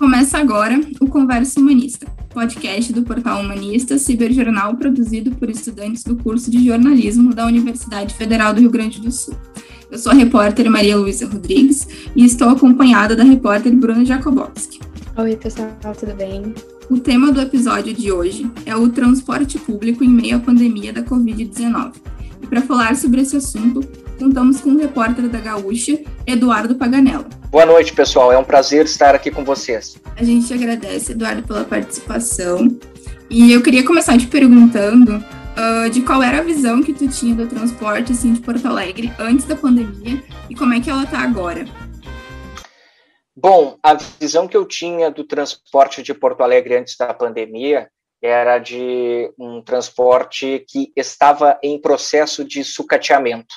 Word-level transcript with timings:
Começa 0.00 0.38
agora 0.38 0.80
o 0.98 1.06
Conversa 1.06 1.60
Humanista, 1.60 2.06
podcast 2.30 2.90
do 2.90 3.02
portal 3.02 3.42
Humanista, 3.42 3.98
ciberjornal 3.98 4.74
produzido 4.74 5.30
por 5.32 5.50
estudantes 5.50 6.02
do 6.02 6.16
curso 6.16 6.50
de 6.50 6.64
jornalismo 6.64 7.34
da 7.34 7.44
Universidade 7.44 8.14
Federal 8.14 8.54
do 8.54 8.62
Rio 8.62 8.70
Grande 8.70 8.98
do 8.98 9.12
Sul. 9.12 9.34
Eu 9.90 9.98
sou 9.98 10.10
a 10.10 10.14
repórter 10.14 10.70
Maria 10.70 10.96
Luísa 10.96 11.26
Rodrigues 11.26 11.86
e 12.16 12.24
estou 12.24 12.48
acompanhada 12.48 13.14
da 13.14 13.22
repórter 13.22 13.76
Bruna 13.76 14.02
Jakobowski. 14.02 14.80
Oi, 15.18 15.36
pessoal, 15.36 15.68
tudo 15.98 16.14
bem? 16.14 16.54
O 16.88 16.98
tema 16.98 17.30
do 17.30 17.42
episódio 17.42 17.92
de 17.92 18.10
hoje 18.10 18.50
é 18.64 18.74
o 18.74 18.88
transporte 18.88 19.58
público 19.58 20.02
em 20.02 20.08
meio 20.08 20.38
à 20.38 20.40
pandemia 20.40 20.94
da 20.94 21.02
Covid-19. 21.02 21.92
E 22.42 22.46
para 22.46 22.62
falar 22.62 22.96
sobre 22.96 23.20
esse 23.20 23.36
assunto, 23.36 23.86
contamos 24.20 24.60
com 24.60 24.70
o 24.70 24.78
repórter 24.78 25.28
da 25.30 25.40
Gaúcha, 25.40 25.98
Eduardo 26.26 26.74
Paganella. 26.74 27.24
Boa 27.48 27.64
noite, 27.64 27.94
pessoal. 27.94 28.30
É 28.30 28.36
um 28.36 28.44
prazer 28.44 28.84
estar 28.84 29.14
aqui 29.14 29.30
com 29.30 29.42
vocês. 29.42 29.98
A 30.14 30.22
gente 30.22 30.52
agradece, 30.52 31.12
Eduardo, 31.12 31.42
pela 31.42 31.64
participação. 31.64 32.68
E 33.30 33.50
eu 33.50 33.62
queria 33.62 33.82
começar 33.82 34.18
te 34.18 34.26
perguntando 34.26 35.16
uh, 35.16 35.88
de 35.88 36.02
qual 36.02 36.22
era 36.22 36.40
a 36.40 36.42
visão 36.42 36.82
que 36.82 36.92
tu 36.92 37.08
tinha 37.08 37.34
do 37.34 37.46
transporte 37.46 38.12
assim, 38.12 38.34
de 38.34 38.40
Porto 38.40 38.66
Alegre 38.66 39.10
antes 39.18 39.46
da 39.46 39.56
pandemia 39.56 40.22
e 40.50 40.54
como 40.54 40.74
é 40.74 40.80
que 40.80 40.90
ela 40.90 41.04
está 41.04 41.20
agora. 41.20 41.64
Bom, 43.34 43.78
a 43.82 43.94
visão 44.20 44.46
que 44.46 44.56
eu 44.56 44.66
tinha 44.66 45.10
do 45.10 45.24
transporte 45.24 46.02
de 46.02 46.12
Porto 46.12 46.42
Alegre 46.42 46.76
antes 46.76 46.94
da 46.94 47.14
pandemia 47.14 47.88
era 48.22 48.58
de 48.58 49.32
um 49.38 49.62
transporte 49.62 50.62
que 50.68 50.92
estava 50.94 51.58
em 51.62 51.80
processo 51.80 52.44
de 52.44 52.62
sucateamento. 52.62 53.54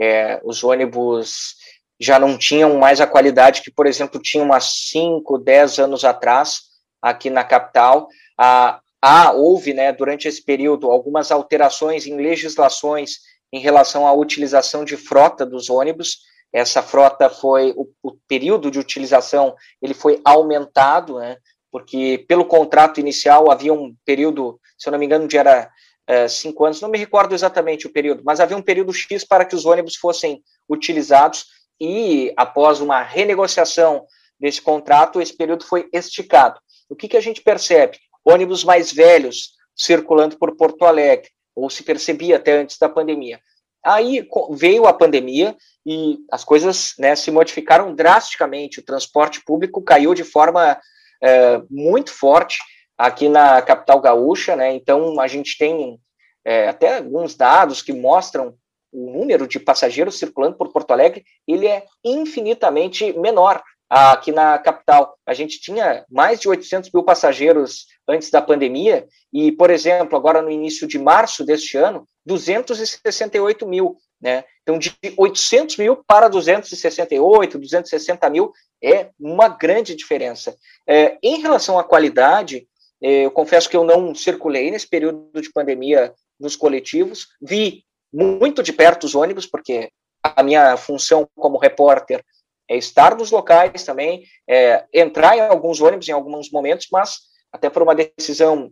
É, 0.00 0.40
os 0.44 0.62
ônibus 0.62 1.56
já 2.00 2.18
não 2.18 2.38
tinham 2.38 2.76
mais 2.78 3.00
a 3.00 3.06
qualidade 3.06 3.62
que, 3.62 3.70
por 3.70 3.86
exemplo, 3.86 4.20
tinham 4.20 4.52
há 4.52 4.60
5, 4.60 5.38
10 5.38 5.78
anos 5.80 6.04
atrás, 6.04 6.60
aqui 7.02 7.28
na 7.28 7.42
capital. 7.42 8.08
Ah, 8.36 8.80
há, 9.02 9.32
houve, 9.32 9.74
né, 9.74 9.92
durante 9.92 10.28
esse 10.28 10.44
período, 10.44 10.90
algumas 10.90 11.32
alterações 11.32 12.06
em 12.06 12.16
legislações 12.16 13.18
em 13.52 13.60
relação 13.60 14.06
à 14.06 14.12
utilização 14.12 14.84
de 14.84 14.96
frota 14.96 15.44
dos 15.44 15.70
ônibus. 15.70 16.18
Essa 16.52 16.82
frota 16.82 17.28
foi, 17.28 17.74
o, 17.76 17.88
o 18.02 18.16
período 18.28 18.70
de 18.70 18.78
utilização, 18.78 19.54
ele 19.82 19.94
foi 19.94 20.20
aumentado, 20.24 21.18
né, 21.18 21.36
porque 21.70 22.24
pelo 22.28 22.44
contrato 22.44 23.00
inicial 23.00 23.50
havia 23.50 23.72
um 23.72 23.94
período, 24.04 24.58
se 24.78 24.88
eu 24.88 24.92
não 24.92 24.98
me 24.98 25.06
engano, 25.06 25.28
de 25.28 25.36
era 25.36 25.70
é, 26.08 26.26
cinco 26.26 26.64
anos, 26.64 26.80
não 26.80 26.88
me 26.88 26.96
recordo 26.96 27.34
exatamente 27.34 27.86
o 27.86 27.92
período, 27.92 28.22
mas 28.24 28.40
havia 28.40 28.56
um 28.56 28.62
período 28.62 28.94
X 28.94 29.24
para 29.24 29.44
que 29.44 29.54
os 29.54 29.66
ônibus 29.66 29.94
fossem 29.94 30.42
utilizados 30.66 31.44
e, 31.78 32.32
após 32.34 32.80
uma 32.80 33.02
renegociação 33.02 34.06
desse 34.40 34.62
contrato, 34.62 35.20
esse 35.20 35.36
período 35.36 35.64
foi 35.64 35.86
esticado. 35.92 36.58
O 36.88 36.96
que, 36.96 37.08
que 37.08 37.16
a 37.16 37.20
gente 37.20 37.42
percebe? 37.42 37.98
Ônibus 38.24 38.64
mais 38.64 38.90
velhos 38.90 39.50
circulando 39.76 40.38
por 40.38 40.56
Porto 40.56 40.86
Alegre, 40.86 41.28
ou 41.54 41.68
se 41.68 41.82
percebia 41.82 42.36
até 42.36 42.52
antes 42.52 42.78
da 42.78 42.88
pandemia. 42.88 43.38
Aí 43.84 44.26
veio 44.52 44.86
a 44.86 44.94
pandemia 44.94 45.54
e 45.84 46.18
as 46.32 46.42
coisas 46.42 46.94
né, 46.98 47.14
se 47.14 47.30
modificaram 47.30 47.94
drasticamente. 47.94 48.80
O 48.80 48.84
transporte 48.84 49.42
público 49.44 49.82
caiu 49.82 50.14
de 50.14 50.24
forma 50.24 50.80
é, 51.22 51.60
muito 51.70 52.10
forte 52.12 52.58
aqui 52.98 53.28
na 53.28 53.62
capital 53.62 54.00
gaúcha, 54.00 54.56
né? 54.56 54.74
Então 54.74 55.20
a 55.20 55.28
gente 55.28 55.56
tem 55.56 55.98
é, 56.44 56.68
até 56.68 56.98
alguns 56.98 57.36
dados 57.36 57.80
que 57.80 57.92
mostram 57.92 58.54
o 58.92 59.12
número 59.12 59.46
de 59.46 59.60
passageiros 59.60 60.18
circulando 60.18 60.56
por 60.56 60.72
Porto 60.72 60.90
Alegre, 60.90 61.24
ele 61.46 61.66
é 61.66 61.84
infinitamente 62.04 63.12
menor 63.18 63.62
aqui 63.88 64.32
na 64.32 64.58
capital. 64.58 65.16
A 65.26 65.32
gente 65.32 65.60
tinha 65.60 66.04
mais 66.10 66.40
de 66.40 66.48
800 66.48 66.90
mil 66.92 67.02
passageiros 67.02 67.86
antes 68.06 68.30
da 68.30 68.42
pandemia 68.42 69.06
e, 69.32 69.52
por 69.52 69.70
exemplo, 69.70 70.16
agora 70.16 70.42
no 70.42 70.50
início 70.50 70.86
de 70.86 70.98
março 70.98 71.44
deste 71.44 71.76
ano, 71.76 72.06
268 72.26 73.66
mil. 73.66 73.96
Né? 74.20 74.44
Então, 74.62 74.78
de 74.78 74.92
800 75.16 75.76
mil 75.76 76.02
para 76.06 76.28
268, 76.28 77.58
260 77.58 78.30
mil 78.30 78.52
é 78.82 79.10
uma 79.18 79.48
grande 79.48 79.94
diferença. 79.94 80.56
É, 80.86 81.16
em 81.22 81.40
relação 81.40 81.78
à 81.78 81.84
qualidade, 81.84 82.66
eu 83.00 83.30
confesso 83.30 83.68
que 83.68 83.76
eu 83.76 83.84
não 83.84 84.14
circulei 84.14 84.70
nesse 84.70 84.88
período 84.88 85.40
de 85.40 85.52
pandemia 85.52 86.12
nos 86.38 86.56
coletivos, 86.56 87.28
vi 87.40 87.84
muito 88.12 88.62
de 88.62 88.72
perto 88.72 89.04
os 89.04 89.14
ônibus, 89.14 89.46
porque 89.46 89.90
a 90.22 90.42
minha 90.42 90.76
função 90.76 91.28
como 91.36 91.58
repórter 91.58 92.24
é 92.68 92.76
estar 92.76 93.16
nos 93.16 93.30
locais 93.30 93.84
também, 93.84 94.24
é, 94.48 94.84
entrar 94.92 95.36
em 95.36 95.40
alguns 95.40 95.80
ônibus 95.80 96.08
em 96.08 96.12
alguns 96.12 96.50
momentos, 96.50 96.88
mas 96.92 97.18
até 97.52 97.70
por 97.70 97.82
uma 97.82 97.94
decisão 97.94 98.70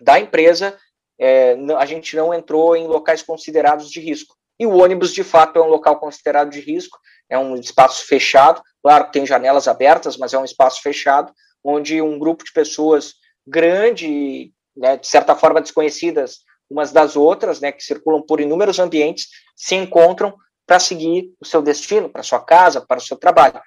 da 0.00 0.18
empresa, 0.18 0.78
é, 1.18 1.56
a 1.76 1.84
gente 1.84 2.16
não 2.16 2.32
entrou 2.32 2.74
em 2.74 2.86
locais 2.86 3.22
considerados 3.22 3.90
de 3.90 4.00
risco. 4.00 4.34
E 4.58 4.66
o 4.66 4.76
ônibus, 4.76 5.12
de 5.12 5.24
fato, 5.24 5.58
é 5.58 5.62
um 5.62 5.68
local 5.68 5.98
considerado 5.98 6.50
de 6.50 6.60
risco, 6.60 6.98
é 7.28 7.38
um 7.38 7.56
espaço 7.56 8.06
fechado, 8.06 8.62
claro 8.82 9.06
que 9.06 9.12
tem 9.12 9.26
janelas 9.26 9.68
abertas, 9.68 10.16
mas 10.16 10.32
é 10.32 10.38
um 10.38 10.44
espaço 10.44 10.80
fechado, 10.80 11.32
onde 11.62 12.00
um 12.00 12.18
grupo 12.18 12.44
de 12.44 12.52
pessoas 12.52 13.14
grande, 13.46 14.52
né, 14.76 14.96
de 14.96 15.06
certa 15.06 15.34
forma 15.34 15.60
desconhecidas 15.60 16.38
umas 16.68 16.92
das 16.92 17.16
outras, 17.16 17.60
né, 17.60 17.70
que 17.70 17.82
circulam 17.82 18.22
por 18.22 18.40
inúmeros 18.40 18.78
ambientes, 18.78 19.28
se 19.54 19.74
encontram 19.74 20.34
para 20.66 20.80
seguir 20.80 21.30
o 21.40 21.44
seu 21.44 21.62
destino, 21.62 22.08
para 22.08 22.22
sua 22.22 22.40
casa, 22.40 22.80
para 22.80 22.98
o 22.98 23.02
seu 23.02 23.16
trabalho. 23.16 23.60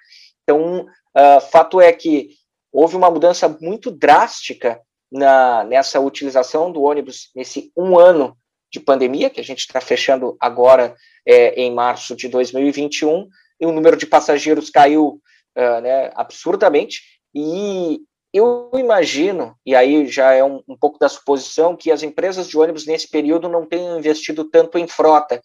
Então, 0.43 0.81
uh, 0.81 1.41
fato 1.51 1.79
é 1.79 1.93
que 1.93 2.29
houve 2.71 2.95
uma 2.95 3.11
mudança 3.11 3.47
muito 3.61 3.91
drástica 3.91 4.81
na, 5.11 5.63
nessa 5.63 5.99
utilização 5.99 6.71
do 6.71 6.81
ônibus 6.81 7.29
nesse 7.35 7.71
um 7.77 7.97
ano 7.97 8.37
de 8.71 8.79
pandemia, 8.79 9.29
que 9.29 9.39
a 9.39 9.43
gente 9.43 9.59
está 9.59 9.79
fechando 9.79 10.35
agora 10.39 10.95
é, 11.25 11.61
em 11.61 11.73
março 11.73 12.15
de 12.15 12.27
2021, 12.27 13.27
e 13.59 13.65
o 13.65 13.71
número 13.71 13.95
de 13.95 14.05
passageiros 14.05 14.69
caiu 14.69 15.21
uh, 15.57 15.81
né, 15.81 16.11
absurdamente, 16.15 17.01
e 17.33 18.01
eu 18.37 18.71
imagino, 18.75 19.55
e 19.65 19.75
aí 19.75 20.07
já 20.07 20.31
é 20.31 20.43
um, 20.43 20.61
um, 20.67 20.77
pouco 20.77 20.99
da 20.99 21.09
suposição, 21.09 21.75
que 21.75 21.91
as 21.91 22.03
empresas 22.03 22.47
de 22.47 22.57
ônibus 22.57 22.85
nesse 22.85 23.09
período 23.09 23.49
não 23.49 23.65
tenham 23.65 23.97
investido 23.97 24.45
tanto 24.45 24.77
em 24.77 24.87
frota, 24.87 25.41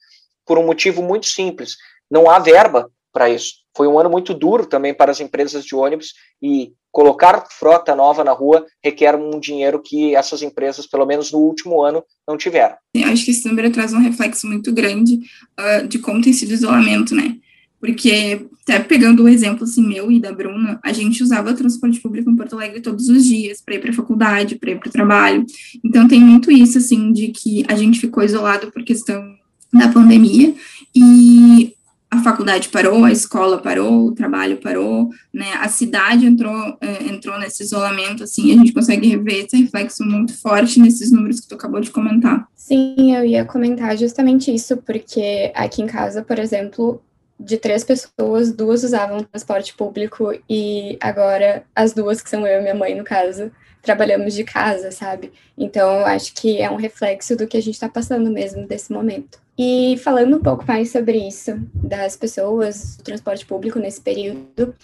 por 0.47 0.59
um 0.59 0.67
motivo 0.67 1.03
muito 1.03 1.27
simples: 1.27 1.77
não 2.11 2.31
há 2.31 2.39
verba 2.39 2.91
para 3.13 3.29
isso. 3.29 3.63
Foi 3.77 3.87
um 3.87 3.99
ano 3.99 4.11
muito 4.11 4.35
duro 4.35 4.67
também 4.67 4.93
para 4.93 5.11
as 5.11 5.21
empresas 5.21 5.65
de 5.65 5.75
ônibus 5.75 6.13
e 6.43 6.73
colocar 6.91 7.47
frota 7.51 7.95
nova 7.95 8.23
na 8.23 8.33
rua 8.33 8.67
requer 8.85 9.15
um 9.15 9.41
dinheiro 9.41 9.83
que 9.83 10.15
essas 10.15 10.43
empresas, 10.43 10.87
pelo 10.87 11.07
menos 11.07 11.33
no 11.33 11.39
último 11.39 11.83
ano, 11.83 12.05
não 12.29 12.37
tiveram. 12.37 12.77
Eu 12.95 13.09
acho 13.09 13.25
que 13.25 13.31
esse 13.31 13.49
número 13.49 13.73
traz 13.73 13.95
um 13.95 14.01
reflexo 14.01 14.47
muito 14.47 14.73
grande 14.73 15.21
uh, 15.59 15.89
de 15.89 15.99
como 15.99 16.21
tem 16.21 16.33
sido 16.33 16.51
o 16.51 16.55
isolamento, 16.55 17.15
né? 17.15 17.39
Porque, 17.83 18.47
até 18.63 18.79
pegando 18.79 19.25
o 19.25 19.29
exemplo 19.29 19.65
assim, 19.65 19.85
meu 19.85 20.09
e 20.13 20.21
da 20.21 20.31
Bruna, 20.33 20.79
a 20.85 20.93
gente 20.93 21.21
usava 21.21 21.53
transporte 21.53 21.99
público 21.99 22.31
em 22.31 22.37
Porto 22.37 22.55
Alegre 22.55 22.81
todos 22.81 23.09
os 23.09 23.25
dias, 23.25 23.61
para 23.61 23.75
ir 23.75 23.81
para 23.81 23.91
a 23.91 23.95
faculdade, 23.95 24.55
para 24.55 24.71
ir 24.71 24.79
para 24.79 24.89
o 24.89 24.93
trabalho. 24.93 25.45
Então, 25.83 26.07
tem 26.07 26.21
muito 26.21 26.49
isso, 26.53 26.79
assim, 26.79 27.13
de 27.13 27.29
que 27.33 27.65
a 27.67 27.75
gente 27.75 27.99
ficou 27.99 28.23
isolado 28.23 28.71
por 28.71 28.85
questão 28.85 29.35
da 29.73 29.89
pandemia 29.89 30.55
e 30.95 31.75
a 32.09 32.23
faculdade 32.23 32.69
parou, 32.69 33.05
a 33.05 33.11
escola 33.11 33.59
parou, 33.59 34.07
o 34.07 34.13
trabalho 34.13 34.59
parou, 34.59 35.09
né, 35.35 35.55
a 35.55 35.67
cidade 35.67 36.25
entrou, 36.25 36.77
é, 36.81 37.09
entrou 37.09 37.37
nesse 37.41 37.65
isolamento, 37.65 38.23
assim, 38.23 38.53
a 38.53 38.59
gente 38.59 38.73
consegue 38.73 39.09
rever 39.09 39.47
esse 39.47 39.57
reflexo 39.57 40.05
muito 40.05 40.39
forte 40.41 40.79
nesses 40.79 41.11
números 41.11 41.41
que 41.41 41.49
tu 41.49 41.57
acabou 41.57 41.81
de 41.81 41.91
comentar. 41.91 42.47
Sim, 42.55 43.17
eu 43.17 43.25
ia 43.25 43.45
comentar 43.45 43.97
justamente 43.99 44.55
isso, 44.55 44.77
porque 44.77 45.51
aqui 45.53 45.83
em 45.83 45.87
casa, 45.87 46.23
por 46.23 46.39
exemplo, 46.39 47.03
de 47.39 47.57
três 47.57 47.85
pessoas, 47.85 48.53
duas 48.53 48.85
usavam 48.85 49.25
transporte 49.25 49.75
público 49.75 50.33
e 50.49 50.97
agora 51.01 51.65
as 51.75 51.93
duas, 51.93 52.21
que 52.21 52.31
são 52.31 52.47
eu 52.47 52.61
e 52.61 52.63
minha 52.63 52.75
mãe, 52.75 52.95
no 52.95 53.05
caso, 53.05 53.51
trabalhamos 53.83 54.33
de 54.33 54.45
casa, 54.45 54.93
sabe? 54.93 55.33
Então, 55.59 56.07
acho 56.07 56.33
que 56.35 56.61
é 56.61 56.71
um 56.71 56.77
reflexo 56.77 57.37
do 57.37 57.47
que 57.47 57.57
a 57.57 57.63
gente 57.63 57.75
está 57.75 57.89
passando 57.89 58.31
mesmo 58.31 58.67
desse 58.67 58.93
momento. 58.93 59.41
E 59.59 59.99
falando 59.99 60.37
um 60.37 60.41
pouco 60.41 60.65
mais 60.67 60.91
sobre 60.91 61.19
isso, 61.19 61.61
das 61.75 62.17
pessoas, 62.17 62.97
do 62.97 63.03
transporte 63.03 63.45
público 63.45 63.79
nesse 63.79 64.01
período, 64.01 64.75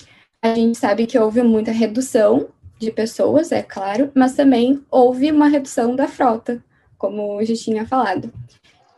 a 0.43 0.55
gente 0.55 0.77
sabe 0.77 1.07
que 1.07 1.19
houve 1.19 1.43
muita 1.43 1.71
redução 1.71 2.49
de 2.79 2.91
pessoas, 2.91 3.51
é 3.51 3.63
claro, 3.63 4.11
mas 4.15 4.35
também 4.35 4.83
houve 4.91 5.31
uma 5.31 5.49
redução 5.49 5.97
da 5.97 6.07
frota, 6.07 6.63
como 6.97 7.41
eu 7.41 7.47
já 7.47 7.55
tinha 7.55 7.87
falado. 7.87 8.33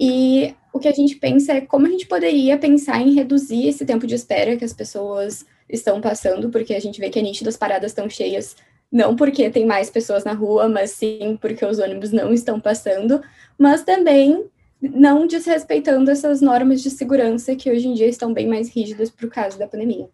E 0.00 0.55
o 0.73 0.79
que 0.79 0.88
a 0.88 0.93
gente 0.93 1.17
pensa 1.17 1.52
é 1.52 1.61
como 1.61 1.87
a 1.87 1.91
gente 1.91 2.06
poderia 2.06 2.56
pensar 2.56 3.00
em 3.02 3.12
reduzir 3.12 3.69
esse 3.69 3.85
tempo 3.85 4.06
de 4.06 4.14
espera 4.14 4.56
que 4.56 4.64
as 4.64 4.73
pessoas 4.73 5.44
estão 5.69 6.00
passando, 6.00 6.49
porque 6.49 6.75
a 6.75 6.81
gente 6.81 6.99
vê 6.99 7.11
que 7.11 7.19
a 7.19 7.23
nítido 7.23 7.49
as 7.49 7.56
paradas 7.56 7.91
estão 7.91 8.08
cheias, 8.08 8.56
não 8.91 9.14
porque 9.14 9.50
tem 9.50 9.67
mais 9.67 9.91
pessoas 9.91 10.25
na 10.25 10.32
rua, 10.32 10.69
mas 10.69 10.93
sim 10.93 11.38
porque 11.41 11.64
os 11.64 11.79
ônibus 11.79 12.12
não 12.12 12.32
estão 12.32 12.58
passando, 12.58 13.23
mas 13.58 13.85
também 13.85 14.47
não 14.81 15.26
desrespeitando 15.26 16.11
essas 16.11 16.41
normas 16.41 16.82
de 16.82 16.88
segurança 16.88 17.55
que 17.55 17.70
hoje 17.70 17.87
em 17.87 17.94
dia 17.94 18.06
estão 18.06 18.32
bem 18.32 18.49
mais 18.49 18.75
rígidas 18.75 19.11
por 19.11 19.29
causa 19.29 19.58
da 19.58 19.69
pandemia. 19.69 20.08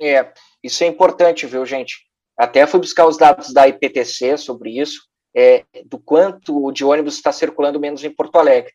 É, 0.00 0.32
isso 0.62 0.82
é 0.82 0.88
importante, 0.88 1.46
viu, 1.46 1.64
gente? 1.64 2.10
até 2.40 2.66
fui 2.66 2.80
buscar 2.80 3.06
os 3.06 3.18
dados 3.18 3.52
da 3.52 3.68
IPTC 3.68 4.38
sobre 4.38 4.70
isso, 4.80 5.02
é, 5.36 5.62
do 5.84 5.98
quanto 5.98 6.72
de 6.72 6.82
ônibus 6.82 7.16
está 7.16 7.30
circulando 7.30 7.78
menos 7.78 8.02
em 8.02 8.10
Porto 8.10 8.36
Alegre. 8.36 8.72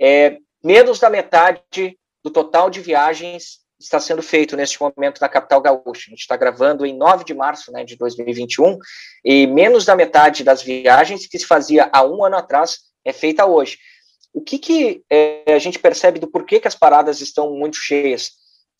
É, 0.00 0.38
menos 0.62 0.98
da 0.98 1.10
metade 1.10 1.98
do 2.22 2.30
total 2.30 2.70
de 2.70 2.80
viagens 2.80 3.64
está 3.78 4.00
sendo 4.00 4.22
feito 4.22 4.56
neste 4.56 4.80
momento 4.80 5.20
na 5.20 5.28
capital 5.28 5.60
gaúcha. 5.60 6.06
A 6.06 6.10
gente 6.10 6.20
está 6.20 6.36
gravando 6.36 6.86
em 6.86 6.96
9 6.96 7.24
de 7.24 7.34
março 7.34 7.70
né, 7.70 7.84
de 7.84 7.96
2021, 7.96 8.78
e 9.24 9.46
menos 9.46 9.84
da 9.84 9.94
metade 9.94 10.42
das 10.42 10.62
viagens 10.62 11.26
que 11.26 11.38
se 11.38 11.46
fazia 11.46 11.90
há 11.92 12.04
um 12.04 12.24
ano 12.24 12.36
atrás 12.36 12.78
é 13.04 13.12
feita 13.12 13.44
hoje. 13.44 13.78
O 14.32 14.40
que, 14.40 14.58
que 14.58 15.02
é, 15.10 15.54
a 15.54 15.58
gente 15.58 15.78
percebe 15.78 16.18
do 16.18 16.26
porquê 16.26 16.58
que 16.58 16.66
as 16.66 16.74
paradas 16.74 17.20
estão 17.20 17.52
muito 17.52 17.76
cheias? 17.76 18.32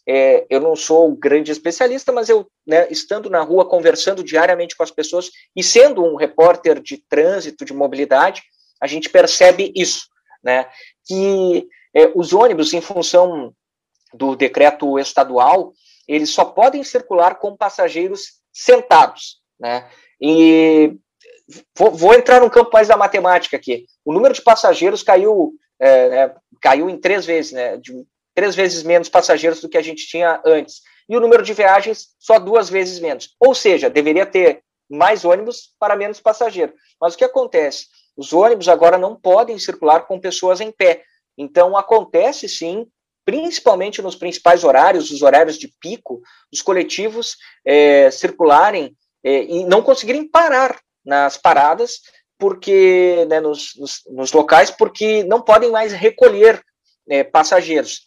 É, 0.07 0.45
eu 0.51 0.61
não 0.61 0.77
sou 0.77 1.09
um 1.09 1.17
grande 1.17 1.51
especialista, 1.51 2.13
mas 2.13 2.29
eu, 2.29 2.47
né, 2.67 2.89
estando 2.91 3.31
na 3.31 3.41
rua, 3.41 3.69
conversando 3.69 4.23
diariamente 4.23 4.77
com 4.77 4.83
as 4.83 4.91
pessoas 4.91 5.31
e 5.57 5.63
sendo 5.63 6.05
um 6.05 6.17
repórter 6.17 6.81
de 6.81 6.99
trânsito, 7.09 7.65
de 7.65 7.73
mobilidade, 7.73 8.43
a 8.81 8.87
gente 8.87 9.09
percebe 9.09 9.73
isso, 9.75 10.07
né, 10.43 10.67
que 11.07 11.69
é, 11.95 12.11
os 12.15 12.33
ônibus, 12.33 12.73
em 12.73 12.81
função 12.81 13.55
do 14.13 14.35
decreto 14.37 14.99
estadual, 14.99 15.73
eles 16.07 16.31
só 16.31 16.45
podem 16.45 16.85
circular 16.85 17.37
com 17.37 17.57
passageiros 17.57 18.41
sentados, 18.53 19.39
né, 19.59 19.89
e 20.21 20.97
vou, 21.77 21.91
vou 21.91 22.15
entrar 22.15 22.41
num 22.41 22.51
campo 22.51 22.71
mais 22.73 22.89
da 22.89 22.97
matemática 22.97 23.57
aqui. 23.57 23.87
O 24.05 24.13
número 24.13 24.33
de 24.33 24.43
passageiros 24.43 25.03
caiu, 25.03 25.55
é, 25.81 25.89
é, 25.89 26.35
caiu 26.61 26.89
em 26.89 26.99
três 26.99 27.27
vezes, 27.27 27.53
né, 27.53 27.77
de 27.77 27.93
três 28.35 28.55
vezes 28.55 28.83
menos 28.83 29.09
passageiros 29.09 29.61
do 29.61 29.69
que 29.69 29.79
a 29.79 29.83
gente 29.83 30.07
tinha 30.07 30.41
antes. 30.45 30.83
E 31.09 31.17
o 31.17 31.21
número 31.21 31.43
de 31.43 31.53
viagens 31.53 32.09
só 32.19 32.39
duas 32.39 32.69
vezes 32.69 32.99
menos. 32.99 33.35
Ou 33.39 33.55
seja, 33.55 33.91
deveria 33.91 34.27
ter 34.27 34.63
mais 34.91 35.25
ônibus 35.25 35.75
para 35.79 35.97
menos 35.97 36.21
passageiros. 36.21 36.75
Mas 37.01 37.15
o 37.15 37.19
que 37.19 37.25
acontece? 37.25 37.87
Os 38.17 38.33
ônibus 38.33 38.69
agora 38.69 38.97
não 38.97 39.17
podem 39.17 39.59
circular 39.59 40.07
com 40.07 40.21
pessoas 40.21 40.61
em 40.61 40.71
pé. 40.71 41.03
Então, 41.37 41.77
acontece 41.77 42.49
sim, 42.49 42.87
principalmente 43.25 44.03
nos 44.03 44.15
principais 44.15 44.65
horários, 44.65 45.11
os 45.11 45.23
horários 45.23 45.59
de 45.59 45.73
pico, 45.81 46.21
os 46.53 46.63
coletivos 46.63 47.37
é, 47.65 48.11
circularem 48.11 48.97
é, 49.25 49.45
e 49.45 49.65
não 49.65 49.83
conseguirem 49.83 50.29
parar 50.29 50.79
nas 51.05 51.37
paradas, 51.37 52.01
porque 52.39 53.27
né, 53.29 53.41
nos, 53.41 53.73
nos, 53.77 54.03
nos, 54.07 54.33
locais, 54.33 54.71
porque 54.71 55.25
não 55.25 55.41
podem 55.41 55.71
mais 55.71 55.93
recolher 55.93 56.63
é, 57.09 57.25
passageiros. 57.25 58.03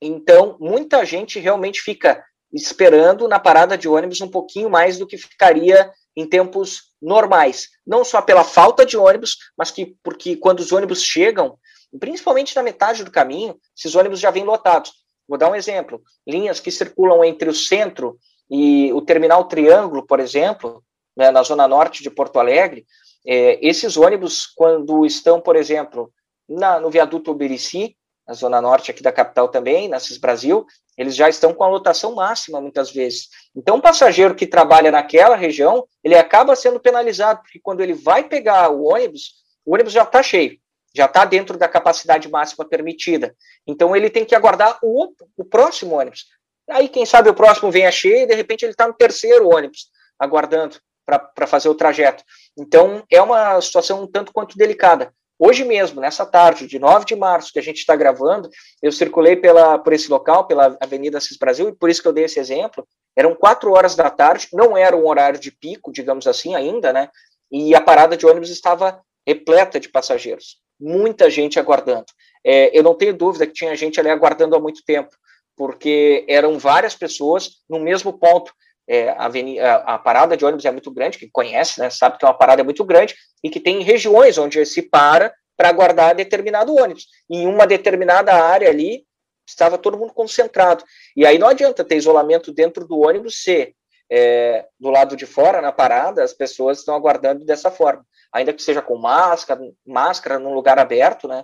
Então, 0.00 0.56
muita 0.60 1.04
gente 1.04 1.38
realmente 1.38 1.80
fica 1.80 2.24
esperando 2.52 3.28
na 3.28 3.38
parada 3.38 3.76
de 3.76 3.88
ônibus 3.88 4.20
um 4.20 4.28
pouquinho 4.28 4.70
mais 4.70 4.98
do 4.98 5.06
que 5.06 5.18
ficaria 5.18 5.90
em 6.16 6.26
tempos 6.26 6.88
normais. 7.00 7.68
Não 7.86 8.04
só 8.04 8.20
pela 8.20 8.44
falta 8.44 8.84
de 8.84 8.96
ônibus, 8.96 9.36
mas 9.56 9.70
que 9.70 9.94
porque 10.02 10.36
quando 10.36 10.60
os 10.60 10.72
ônibus 10.72 11.02
chegam, 11.02 11.58
principalmente 12.00 12.56
na 12.56 12.62
metade 12.62 13.04
do 13.04 13.10
caminho, 13.10 13.56
esses 13.76 13.94
ônibus 13.94 14.20
já 14.20 14.30
vêm 14.30 14.44
lotados. 14.44 14.92
Vou 15.28 15.38
dar 15.38 15.50
um 15.50 15.54
exemplo: 15.54 16.02
linhas 16.26 16.58
que 16.58 16.70
circulam 16.70 17.24
entre 17.24 17.48
o 17.48 17.54
centro 17.54 18.18
e 18.50 18.92
o 18.92 19.02
terminal 19.02 19.44
Triângulo, 19.44 20.06
por 20.06 20.20
exemplo, 20.20 20.82
né, 21.16 21.30
na 21.30 21.42
zona 21.42 21.68
norte 21.68 22.02
de 22.02 22.10
Porto 22.10 22.38
Alegre, 22.38 22.86
é, 23.26 23.58
esses 23.66 23.96
ônibus, 23.96 24.46
quando 24.46 25.04
estão, 25.04 25.40
por 25.40 25.54
exemplo, 25.54 26.10
na, 26.48 26.80
no 26.80 26.90
viaduto 26.90 27.30
Uberici, 27.30 27.97
na 28.28 28.34
zona 28.34 28.60
norte 28.60 28.90
aqui 28.90 29.02
da 29.02 29.10
capital 29.10 29.48
também, 29.48 29.88
na 29.88 29.98
CIS 29.98 30.18
Brasil, 30.18 30.66
eles 30.98 31.16
já 31.16 31.30
estão 31.30 31.54
com 31.54 31.64
a 31.64 31.68
lotação 31.68 32.14
máxima 32.14 32.60
muitas 32.60 32.90
vezes. 32.90 33.28
Então, 33.56 33.76
um 33.76 33.80
passageiro 33.80 34.34
que 34.34 34.46
trabalha 34.46 34.90
naquela 34.90 35.34
região, 35.34 35.86
ele 36.04 36.14
acaba 36.14 36.54
sendo 36.54 36.78
penalizado, 36.78 37.40
porque 37.40 37.58
quando 37.58 37.80
ele 37.80 37.94
vai 37.94 38.24
pegar 38.24 38.68
o 38.68 38.84
ônibus, 38.84 39.36
o 39.64 39.72
ônibus 39.72 39.94
já 39.94 40.02
está 40.02 40.22
cheio, 40.22 40.58
já 40.94 41.06
está 41.06 41.24
dentro 41.24 41.56
da 41.56 41.66
capacidade 41.66 42.28
máxima 42.28 42.68
permitida. 42.68 43.34
Então, 43.66 43.96
ele 43.96 44.10
tem 44.10 44.26
que 44.26 44.34
aguardar 44.34 44.78
o, 44.82 45.10
o 45.34 45.44
próximo 45.44 45.98
ônibus. 45.98 46.26
Aí, 46.68 46.86
quem 46.86 47.06
sabe 47.06 47.30
o 47.30 47.34
próximo 47.34 47.70
venha 47.70 47.90
cheio 47.90 48.24
e, 48.24 48.26
de 48.26 48.34
repente, 48.34 48.62
ele 48.62 48.72
está 48.72 48.86
no 48.86 48.92
terceiro 48.92 49.48
ônibus, 49.48 49.88
aguardando 50.18 50.76
para 51.06 51.46
fazer 51.46 51.70
o 51.70 51.74
trajeto. 51.74 52.22
Então, 52.58 53.02
é 53.10 53.22
uma 53.22 53.58
situação 53.62 54.02
um 54.02 54.06
tanto 54.06 54.34
quanto 54.34 54.58
delicada. 54.58 55.14
Hoje 55.38 55.64
mesmo, 55.64 56.00
nessa 56.00 56.26
tarde, 56.26 56.66
de 56.66 56.78
9 56.80 57.04
de 57.04 57.14
março, 57.14 57.52
que 57.52 57.60
a 57.60 57.62
gente 57.62 57.78
está 57.78 57.94
gravando, 57.94 58.50
eu 58.82 58.90
circulei 58.90 59.36
pela, 59.36 59.78
por 59.78 59.92
esse 59.92 60.10
local, 60.10 60.46
pela 60.46 60.76
Avenida 60.80 61.20
Cis 61.20 61.36
Brasil, 61.36 61.68
e 61.68 61.74
por 61.74 61.88
isso 61.88 62.02
que 62.02 62.08
eu 62.08 62.12
dei 62.12 62.24
esse 62.24 62.40
exemplo. 62.40 62.86
Eram 63.16 63.36
quatro 63.36 63.72
horas 63.72 63.94
da 63.94 64.10
tarde, 64.10 64.48
não 64.52 64.76
era 64.76 64.96
um 64.96 65.06
horário 65.06 65.38
de 65.38 65.52
pico, 65.52 65.92
digamos 65.92 66.26
assim, 66.26 66.56
ainda, 66.56 66.92
né? 66.92 67.08
E 67.52 67.72
a 67.72 67.80
parada 67.80 68.16
de 68.16 68.26
ônibus 68.26 68.50
estava 68.50 69.00
repleta 69.26 69.78
de 69.78 69.88
passageiros. 69.88 70.56
Muita 70.80 71.30
gente 71.30 71.58
aguardando. 71.58 72.06
É, 72.44 72.76
eu 72.76 72.82
não 72.82 72.94
tenho 72.94 73.16
dúvida 73.16 73.46
que 73.46 73.52
tinha 73.52 73.76
gente 73.76 74.00
ali 74.00 74.10
aguardando 74.10 74.56
há 74.56 74.60
muito 74.60 74.82
tempo, 74.84 75.10
porque 75.56 76.24
eram 76.28 76.58
várias 76.58 76.96
pessoas 76.96 77.58
no 77.68 77.78
mesmo 77.78 78.18
ponto 78.18 78.52
é, 78.88 79.10
a, 79.10 79.74
a, 79.94 79.98
parada 79.98 80.34
de 80.34 80.44
ônibus 80.44 80.64
é 80.64 80.70
muito 80.70 80.90
grande, 80.90 81.18
que 81.18 81.28
conhece, 81.30 81.78
né, 81.78 81.90
sabe 81.90 82.16
que 82.16 82.24
é 82.24 82.28
uma 82.28 82.36
parada 82.36 82.64
muito 82.64 82.82
grande 82.84 83.14
e 83.44 83.50
que 83.50 83.60
tem 83.60 83.82
regiões 83.82 84.38
onde 84.38 84.64
se 84.64 84.80
para 84.80 85.32
para 85.56 85.68
aguardar 85.68 86.14
determinado 86.14 86.74
ônibus. 86.74 87.08
Em 87.28 87.46
uma 87.46 87.66
determinada 87.66 88.32
área 88.32 88.68
ali 88.68 89.04
estava 89.46 89.76
todo 89.76 89.98
mundo 89.98 90.14
concentrado. 90.14 90.84
E 91.16 91.26
aí 91.26 91.36
não 91.36 91.48
adianta 91.48 91.84
ter 91.84 91.96
isolamento 91.96 92.52
dentro 92.52 92.86
do 92.86 93.00
ônibus 93.00 93.42
se 93.42 93.74
é, 94.10 94.66
do 94.78 94.88
lado 94.88 95.16
de 95.16 95.26
fora, 95.26 95.60
na 95.60 95.72
parada, 95.72 96.22
as 96.22 96.32
pessoas 96.32 96.78
estão 96.78 96.94
aguardando 96.94 97.44
dessa 97.44 97.70
forma. 97.70 98.06
Ainda 98.32 98.52
que 98.52 98.62
seja 98.62 98.80
com 98.80 98.96
máscara, 98.96 99.60
máscara 99.84 100.38
num 100.38 100.54
lugar 100.54 100.78
aberto, 100.78 101.26
né? 101.26 101.42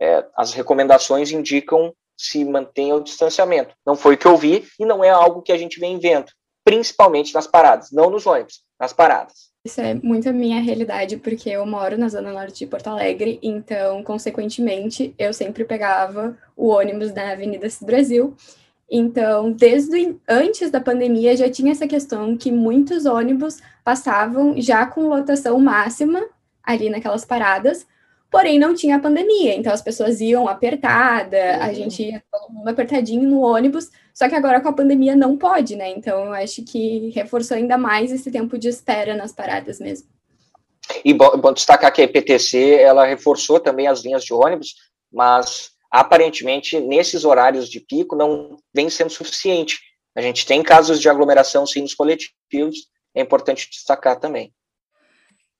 É, 0.00 0.24
as 0.36 0.52
recomendações 0.52 1.30
indicam 1.30 1.92
se 2.16 2.44
mantenha 2.44 2.94
o 2.94 3.02
distanciamento. 3.02 3.74
Não 3.84 3.96
foi 3.96 4.14
o 4.14 4.18
que 4.18 4.26
eu 4.26 4.36
vi 4.36 4.66
e 4.78 4.86
não 4.86 5.02
é 5.02 5.10
algo 5.10 5.42
que 5.42 5.52
a 5.52 5.58
gente 5.58 5.80
vem 5.80 5.98
vendo 5.98 6.30
principalmente 6.66 7.32
nas 7.32 7.46
paradas, 7.46 7.92
não 7.92 8.10
nos 8.10 8.26
ônibus, 8.26 8.64
nas 8.78 8.92
paradas. 8.92 9.52
Isso 9.64 9.80
é 9.80 9.94
muito 9.94 10.28
a 10.28 10.32
minha 10.32 10.60
realidade, 10.60 11.16
porque 11.16 11.48
eu 11.48 11.64
moro 11.64 11.96
na 11.96 12.08
zona 12.08 12.32
norte 12.32 12.58
de 12.58 12.66
Porto 12.66 12.88
Alegre, 12.88 13.38
então, 13.40 14.02
consequentemente, 14.02 15.14
eu 15.16 15.32
sempre 15.32 15.64
pegava 15.64 16.36
o 16.56 16.66
ônibus 16.66 17.14
na 17.14 17.30
Avenida 17.30 17.68
Brasil. 17.82 18.34
Então, 18.90 19.52
desde 19.52 20.16
antes 20.28 20.68
da 20.68 20.80
pandemia, 20.80 21.36
já 21.36 21.48
tinha 21.48 21.70
essa 21.70 21.86
questão 21.86 22.36
que 22.36 22.50
muitos 22.50 23.06
ônibus 23.06 23.58
passavam 23.84 24.60
já 24.60 24.86
com 24.86 25.08
lotação 25.08 25.60
máxima 25.60 26.20
ali 26.64 26.90
naquelas 26.90 27.24
paradas, 27.24 27.86
porém 28.28 28.58
não 28.58 28.74
tinha 28.74 28.98
pandemia, 28.98 29.54
então 29.54 29.72
as 29.72 29.82
pessoas 29.82 30.20
iam 30.20 30.48
apertada, 30.48 31.36
uhum. 31.36 31.62
a 31.62 31.72
gente 31.72 32.02
ia 32.02 32.22
todo 32.30 32.52
mundo 32.52 32.68
apertadinho 32.68 33.28
no 33.28 33.40
ônibus, 33.40 33.88
só 34.16 34.30
que 34.30 34.34
agora 34.34 34.62
com 34.62 34.68
a 34.68 34.72
pandemia 34.72 35.14
não 35.14 35.36
pode, 35.36 35.76
né? 35.76 35.90
Então 35.90 36.24
eu 36.24 36.32
acho 36.32 36.64
que 36.64 37.10
reforçou 37.10 37.54
ainda 37.54 37.76
mais 37.76 38.10
esse 38.10 38.30
tempo 38.30 38.56
de 38.56 38.66
espera 38.66 39.14
nas 39.14 39.30
paradas 39.30 39.78
mesmo. 39.78 40.08
E 41.04 41.12
bom, 41.12 41.36
bom 41.36 41.52
destacar 41.52 41.92
que 41.92 42.00
a 42.00 42.04
IPTC 42.04 42.76
ela 42.80 43.04
reforçou 43.04 43.60
também 43.60 43.86
as 43.86 44.02
linhas 44.02 44.24
de 44.24 44.32
ônibus, 44.32 44.74
mas 45.12 45.72
aparentemente 45.90 46.80
nesses 46.80 47.26
horários 47.26 47.68
de 47.68 47.78
pico 47.78 48.16
não 48.16 48.56
vem 48.74 48.88
sendo 48.88 49.10
suficiente. 49.10 49.78
A 50.14 50.22
gente 50.22 50.46
tem 50.46 50.62
casos 50.62 50.98
de 50.98 51.10
aglomeração 51.10 51.66
sim 51.66 51.82
nos 51.82 51.92
coletivos, 51.92 52.88
é 53.14 53.20
importante 53.20 53.68
destacar 53.70 54.18
também. 54.18 54.50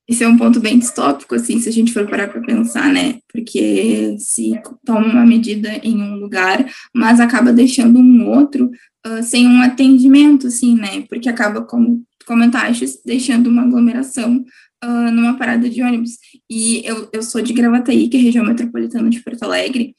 Esse 0.08 0.22
é 0.22 0.28
um 0.28 0.36
ponto 0.36 0.60
bem 0.60 0.78
distópico, 0.78 1.34
assim, 1.34 1.58
se 1.58 1.68
a 1.68 1.72
gente 1.72 1.92
for 1.92 2.08
parar 2.08 2.28
para 2.28 2.40
pensar, 2.40 2.92
né? 2.92 3.18
Porque 3.32 4.16
se 4.18 4.52
toma 4.84 5.06
uma 5.06 5.26
medida 5.26 5.80
em 5.82 6.00
um 6.00 6.16
lugar, 6.16 6.64
mas 6.94 7.18
acaba 7.18 7.52
deixando 7.52 7.98
um 7.98 8.28
outro 8.28 8.70
uh, 9.06 9.22
sem 9.22 9.46
um 9.46 9.60
atendimento, 9.62 10.46
assim, 10.46 10.76
né? 10.76 11.04
Porque 11.08 11.28
acaba, 11.28 11.62
como 11.62 12.04
comentaste, 12.24 12.84
deixando 13.04 13.48
uma 13.48 13.62
aglomeração 13.62 14.44
uh, 14.84 15.10
numa 15.10 15.36
parada 15.36 15.68
de 15.68 15.82
ônibus. 15.82 16.12
E 16.48 16.82
eu, 16.84 17.08
eu 17.12 17.22
sou 17.22 17.42
de 17.42 17.52
Gravataí, 17.52 18.08
que 18.08 18.16
é 18.16 18.20
região 18.20 18.44
metropolitana 18.44 19.10
de 19.10 19.20
Porto 19.20 19.42
Alegre, 19.42 19.94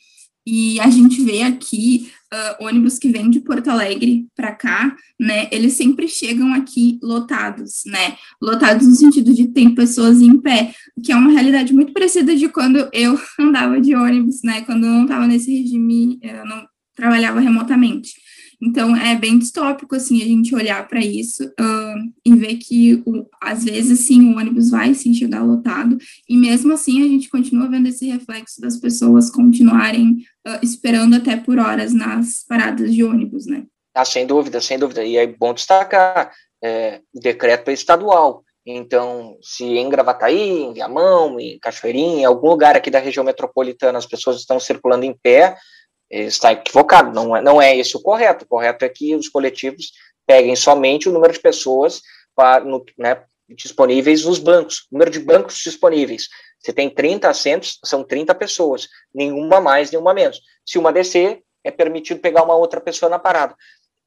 e 0.46 0.80
a 0.80 0.90
gente 0.90 1.22
vê 1.22 1.42
aqui 1.42 2.10
uh, 2.34 2.66
ônibus 2.66 2.98
que 3.00 3.10
vêm 3.10 3.30
de 3.30 3.40
Porto 3.40 3.70
Alegre 3.70 4.28
para 4.36 4.54
cá, 4.54 4.96
né? 5.20 5.48
Eles 5.52 5.74
sempre 5.74 6.08
chegam 6.08 6.54
aqui 6.54 7.00
lotados, 7.02 7.84
né? 7.86 8.16
Lotados 8.42 8.88
no 8.88 8.96
sentido 8.96 9.34
de 9.34 9.48
tem 9.48 9.74
pessoas 9.74 10.22
em 10.22 10.40
pé, 10.40 10.74
que 11.04 11.12
é 11.12 11.16
uma 11.16 11.32
realidade 11.32 11.74
muito 11.74 11.94
parecida 11.94 12.36
de 12.36 12.50
quando 12.50 12.90
eu 12.92 13.20
andava 13.40 13.80
de 13.80 13.96
ônibus, 13.96 14.42
né? 14.44 14.62
Quando 14.62 14.86
eu 14.86 14.92
não 14.92 15.04
estava 15.04 15.28
nesse 15.28 15.52
regime, 15.56 16.20
eu 16.22 16.46
não 16.46 16.66
trabalhava 16.96 17.40
remotamente. 17.40 18.12
Então, 18.62 18.96
é 18.96 19.16
bem 19.16 19.38
distópico, 19.38 19.96
assim, 19.96 20.22
a 20.22 20.26
gente 20.26 20.56
olhar 20.56 20.88
para 20.88 21.00
isso 21.00 21.44
uh, 21.46 22.14
e 22.26 22.36
ver 22.36 22.56
que, 22.56 23.04
o, 23.06 23.26
às 23.42 23.64
vezes, 23.64 24.00
sim, 24.00 24.34
o 24.34 24.38
ônibus 24.38 24.72
vai, 24.72 24.94
sim, 24.96 25.14
chegar 25.14 25.44
lotado, 25.44 25.98
e 26.28 26.36
mesmo 26.36 26.74
assim 26.74 27.04
a 27.04 27.08
gente 27.08 27.30
continua 27.30 27.70
vendo 27.70 27.88
esse 27.88 28.08
reflexo 28.08 28.60
das 28.60 28.78
pessoas 28.78 29.30
continuarem 29.30 30.26
uh, 30.48 30.60
esperando 30.64 31.16
até 31.16 31.38
por 31.38 31.60
horas 31.60 31.94
nas 31.94 32.44
paradas 32.48 32.94
de 32.94 33.04
ônibus, 33.04 33.46
né? 33.46 33.64
Ah, 33.94 34.06
sem 34.06 34.26
dúvida, 34.26 34.60
sem 34.60 34.78
dúvida. 34.78 35.04
E 35.04 35.18
é 35.18 35.28
bom 35.28 35.54
destacar, 35.54 36.32
é, 36.64 37.02
o 37.14 37.20
decreto 37.20 37.70
é 37.70 37.74
estadual. 37.74 38.44
Então, 38.66 39.38
se 39.42 39.64
em 39.64 39.90
Gravataí, 39.90 40.64
em 40.64 40.74
Viamão, 40.74 41.40
em 41.40 41.58
Cachoeirinha, 41.60 42.22
em 42.22 42.26
algum 42.26 42.50
lugar 42.50 42.76
aqui 42.76 42.92
da 42.92 43.00
região 43.00 43.24
metropolitana 43.24 43.98
as 43.98 44.06
pessoas 44.06 44.38
estão 44.38 44.60
circulando 44.60 45.06
em 45.06 45.16
pé, 45.16 45.56
está 46.10 46.54
equivocado, 46.54 47.14
não 47.14 47.36
é, 47.36 47.42
não 47.42 47.62
é 47.62 47.76
esse 47.76 47.96
o 47.96 48.02
correto. 48.02 48.46
O 48.46 48.48
correto 48.48 48.86
é 48.86 48.90
que 48.90 49.16
os 49.16 49.30
coletivos 49.30 49.92
peguem 50.26 50.56
somente 50.56 51.08
o 51.08 51.12
número 51.12 51.34
de 51.34 51.40
pessoas 51.40 52.02
para, 52.36 52.64
no, 52.64 52.86
né, 52.98 53.24
disponíveis 53.50 54.26
nos 54.26 54.40
bancos, 54.40 54.88
número 54.92 55.10
de 55.10 55.20
bancos 55.20 55.58
disponíveis. 55.58 56.28
Você 56.60 56.74
tem 56.74 56.90
30 56.90 57.30
assentos, 57.30 57.80
são 57.84 58.04
30 58.04 58.36
pessoas, 58.36 58.88
nenhuma 59.14 59.62
mais, 59.62 59.92
nenhuma 59.92 60.14
menos. 60.14 60.42
Se 60.66 60.78
uma 60.78 60.92
descer, 60.92 61.42
é 61.64 61.72
permitido 61.72 62.20
pegar 62.20 62.44
uma 62.44 62.56
outra 62.56 62.82
pessoa 62.82 63.10
na 63.10 63.20
parada. 63.20 63.56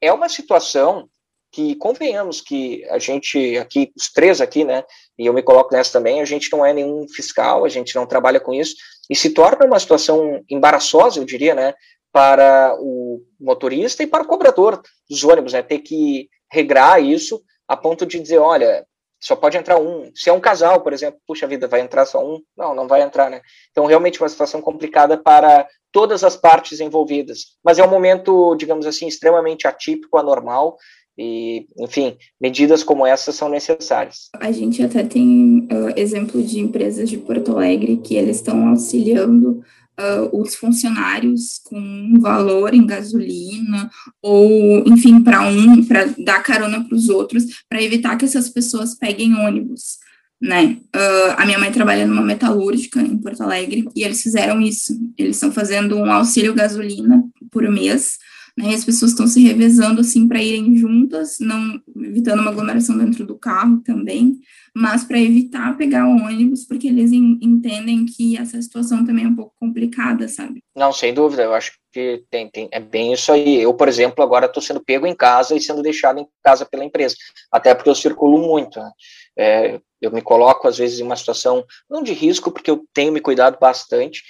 É 0.00 0.12
uma 0.12 0.28
situação 0.28 1.08
que 1.52 1.74
convenhamos 1.76 2.40
que 2.40 2.84
a 2.90 2.98
gente 2.98 3.58
aqui, 3.58 3.92
os 3.96 4.12
três 4.12 4.40
aqui, 4.40 4.64
né, 4.64 4.84
e 5.18 5.26
eu 5.26 5.32
me 5.32 5.42
coloco 5.42 5.74
nessa 5.74 5.92
também, 5.92 6.20
a 6.20 6.24
gente 6.24 6.50
não 6.52 6.64
é 6.64 6.72
nenhum 6.72 7.06
fiscal, 7.08 7.64
a 7.64 7.68
gente 7.68 7.94
não 7.94 8.06
trabalha 8.06 8.40
com 8.40 8.54
isso, 8.54 8.76
e 9.08 9.16
se 9.16 9.30
torna 9.30 9.66
uma 9.66 9.78
situação 9.78 10.42
embaraçosa, 10.48 11.18
eu 11.18 11.24
diria, 11.24 11.54
né, 11.54 11.74
para 12.12 12.76
o 12.80 13.20
motorista 13.40 14.02
e 14.02 14.06
para 14.06 14.22
o 14.22 14.26
cobrador 14.26 14.80
dos 15.08 15.24
ônibus, 15.24 15.52
né, 15.52 15.62
ter 15.62 15.78
que 15.80 16.28
regrar 16.52 17.02
isso 17.02 17.42
a 17.66 17.76
ponto 17.76 18.04
de 18.04 18.18
dizer, 18.18 18.38
olha, 18.38 18.84
só 19.20 19.36
pode 19.36 19.56
entrar 19.56 19.78
um. 19.78 20.10
Se 20.14 20.30
é 20.30 20.32
um 20.32 20.40
casal, 20.40 20.80
por 20.80 20.92
exemplo, 20.92 21.20
puxa 21.26 21.46
vida, 21.46 21.68
vai 21.68 21.80
entrar 21.80 22.06
só 22.06 22.24
um? 22.24 22.40
Não, 22.56 22.74
não 22.74 22.88
vai 22.88 23.02
entrar, 23.02 23.28
né? 23.28 23.42
Então, 23.70 23.84
realmente, 23.84 24.18
uma 24.18 24.28
situação 24.28 24.62
complicada 24.62 25.16
para 25.18 25.68
todas 25.92 26.24
as 26.24 26.36
partes 26.36 26.80
envolvidas. 26.80 27.56
Mas 27.62 27.78
é 27.78 27.84
um 27.84 27.90
momento, 27.90 28.54
digamos 28.56 28.86
assim, 28.86 29.06
extremamente 29.06 29.68
atípico, 29.68 30.16
anormal, 30.16 30.78
e, 31.20 31.66
enfim, 31.78 32.16
medidas 32.40 32.82
como 32.82 33.06
essas 33.06 33.34
são 33.34 33.50
necessárias. 33.50 34.30
A 34.40 34.50
gente 34.50 34.82
até 34.82 35.02
tem 35.02 35.68
uh, 35.70 35.92
exemplo 35.94 36.42
de 36.42 36.58
empresas 36.58 37.10
de 37.10 37.18
Porto 37.18 37.52
Alegre 37.52 38.00
que 38.02 38.14
eles 38.14 38.36
estão 38.36 38.70
auxiliando 38.70 39.62
uh, 40.00 40.40
os 40.40 40.54
funcionários 40.54 41.60
com 41.62 42.18
valor 42.20 42.72
em 42.72 42.86
gasolina, 42.86 43.90
ou, 44.22 44.82
enfim, 44.86 45.20
para 45.20 45.46
um, 45.46 45.84
para 45.84 46.06
dar 46.24 46.42
carona 46.42 46.82
para 46.82 46.96
os 46.96 47.10
outros, 47.10 47.44
para 47.68 47.82
evitar 47.82 48.16
que 48.16 48.24
essas 48.24 48.48
pessoas 48.48 48.94
peguem 48.94 49.34
ônibus. 49.34 49.98
Né? 50.40 50.78
Uh, 50.96 51.34
a 51.36 51.44
minha 51.44 51.58
mãe 51.58 51.70
trabalha 51.70 52.06
numa 52.06 52.22
metalúrgica 52.22 52.98
em 53.02 53.18
Porto 53.18 53.42
Alegre 53.42 53.86
e 53.94 54.02
eles 54.02 54.22
fizeram 54.22 54.58
isso. 54.62 54.98
Eles 55.18 55.36
estão 55.36 55.52
fazendo 55.52 55.96
um 55.96 56.10
auxílio 56.10 56.54
gasolina 56.54 57.22
por 57.50 57.68
mês 57.68 58.16
né? 58.60 58.74
As 58.74 58.84
pessoas 58.84 59.12
estão 59.12 59.26
se 59.26 59.42
revezando 59.42 60.00
assim 60.00 60.28
para 60.28 60.42
irem 60.42 60.76
juntas, 60.76 61.38
não 61.40 61.80
evitando 61.96 62.40
uma 62.40 62.50
aglomeração 62.50 62.96
dentro 62.96 63.24
do 63.26 63.36
carro 63.36 63.78
também, 63.78 64.38
mas 64.74 65.04
para 65.04 65.18
evitar 65.18 65.76
pegar 65.76 66.06
o 66.06 66.16
ônibus, 66.16 66.64
porque 66.64 66.88
eles 66.88 67.10
entendem 67.12 68.04
que 68.06 68.36
essa 68.36 68.60
situação 68.60 69.04
também 69.04 69.24
é 69.24 69.28
um 69.28 69.34
pouco 69.34 69.54
complicada, 69.58 70.28
sabe? 70.28 70.62
Não, 70.76 70.92
sem 70.92 71.12
dúvida, 71.12 71.42
eu 71.42 71.54
acho 71.54 71.72
que 71.92 72.24
tem, 72.30 72.48
tem 72.48 72.68
é 72.70 72.78
bem 72.78 73.12
isso 73.12 73.32
aí. 73.32 73.60
Eu, 73.60 73.74
por 73.74 73.88
exemplo, 73.88 74.22
agora 74.22 74.46
estou 74.46 74.62
sendo 74.62 74.84
pego 74.84 75.06
em 75.06 75.14
casa 75.14 75.56
e 75.56 75.60
sendo 75.60 75.82
deixado 75.82 76.20
em 76.20 76.26
casa 76.42 76.64
pela 76.64 76.84
empresa, 76.84 77.16
até 77.50 77.74
porque 77.74 77.90
eu 77.90 77.94
circulo 77.94 78.38
muito. 78.38 78.78
Né? 78.78 78.90
É, 79.36 79.80
eu 80.00 80.10
me 80.12 80.22
coloco, 80.22 80.68
às 80.68 80.78
vezes, 80.78 81.00
em 81.00 81.02
uma 81.02 81.16
situação, 81.16 81.64
não 81.88 82.02
de 82.02 82.12
risco, 82.12 82.50
porque 82.50 82.70
eu 82.70 82.84
tenho 82.92 83.12
me 83.12 83.20
cuidado 83.20 83.58
bastante, 83.60 84.22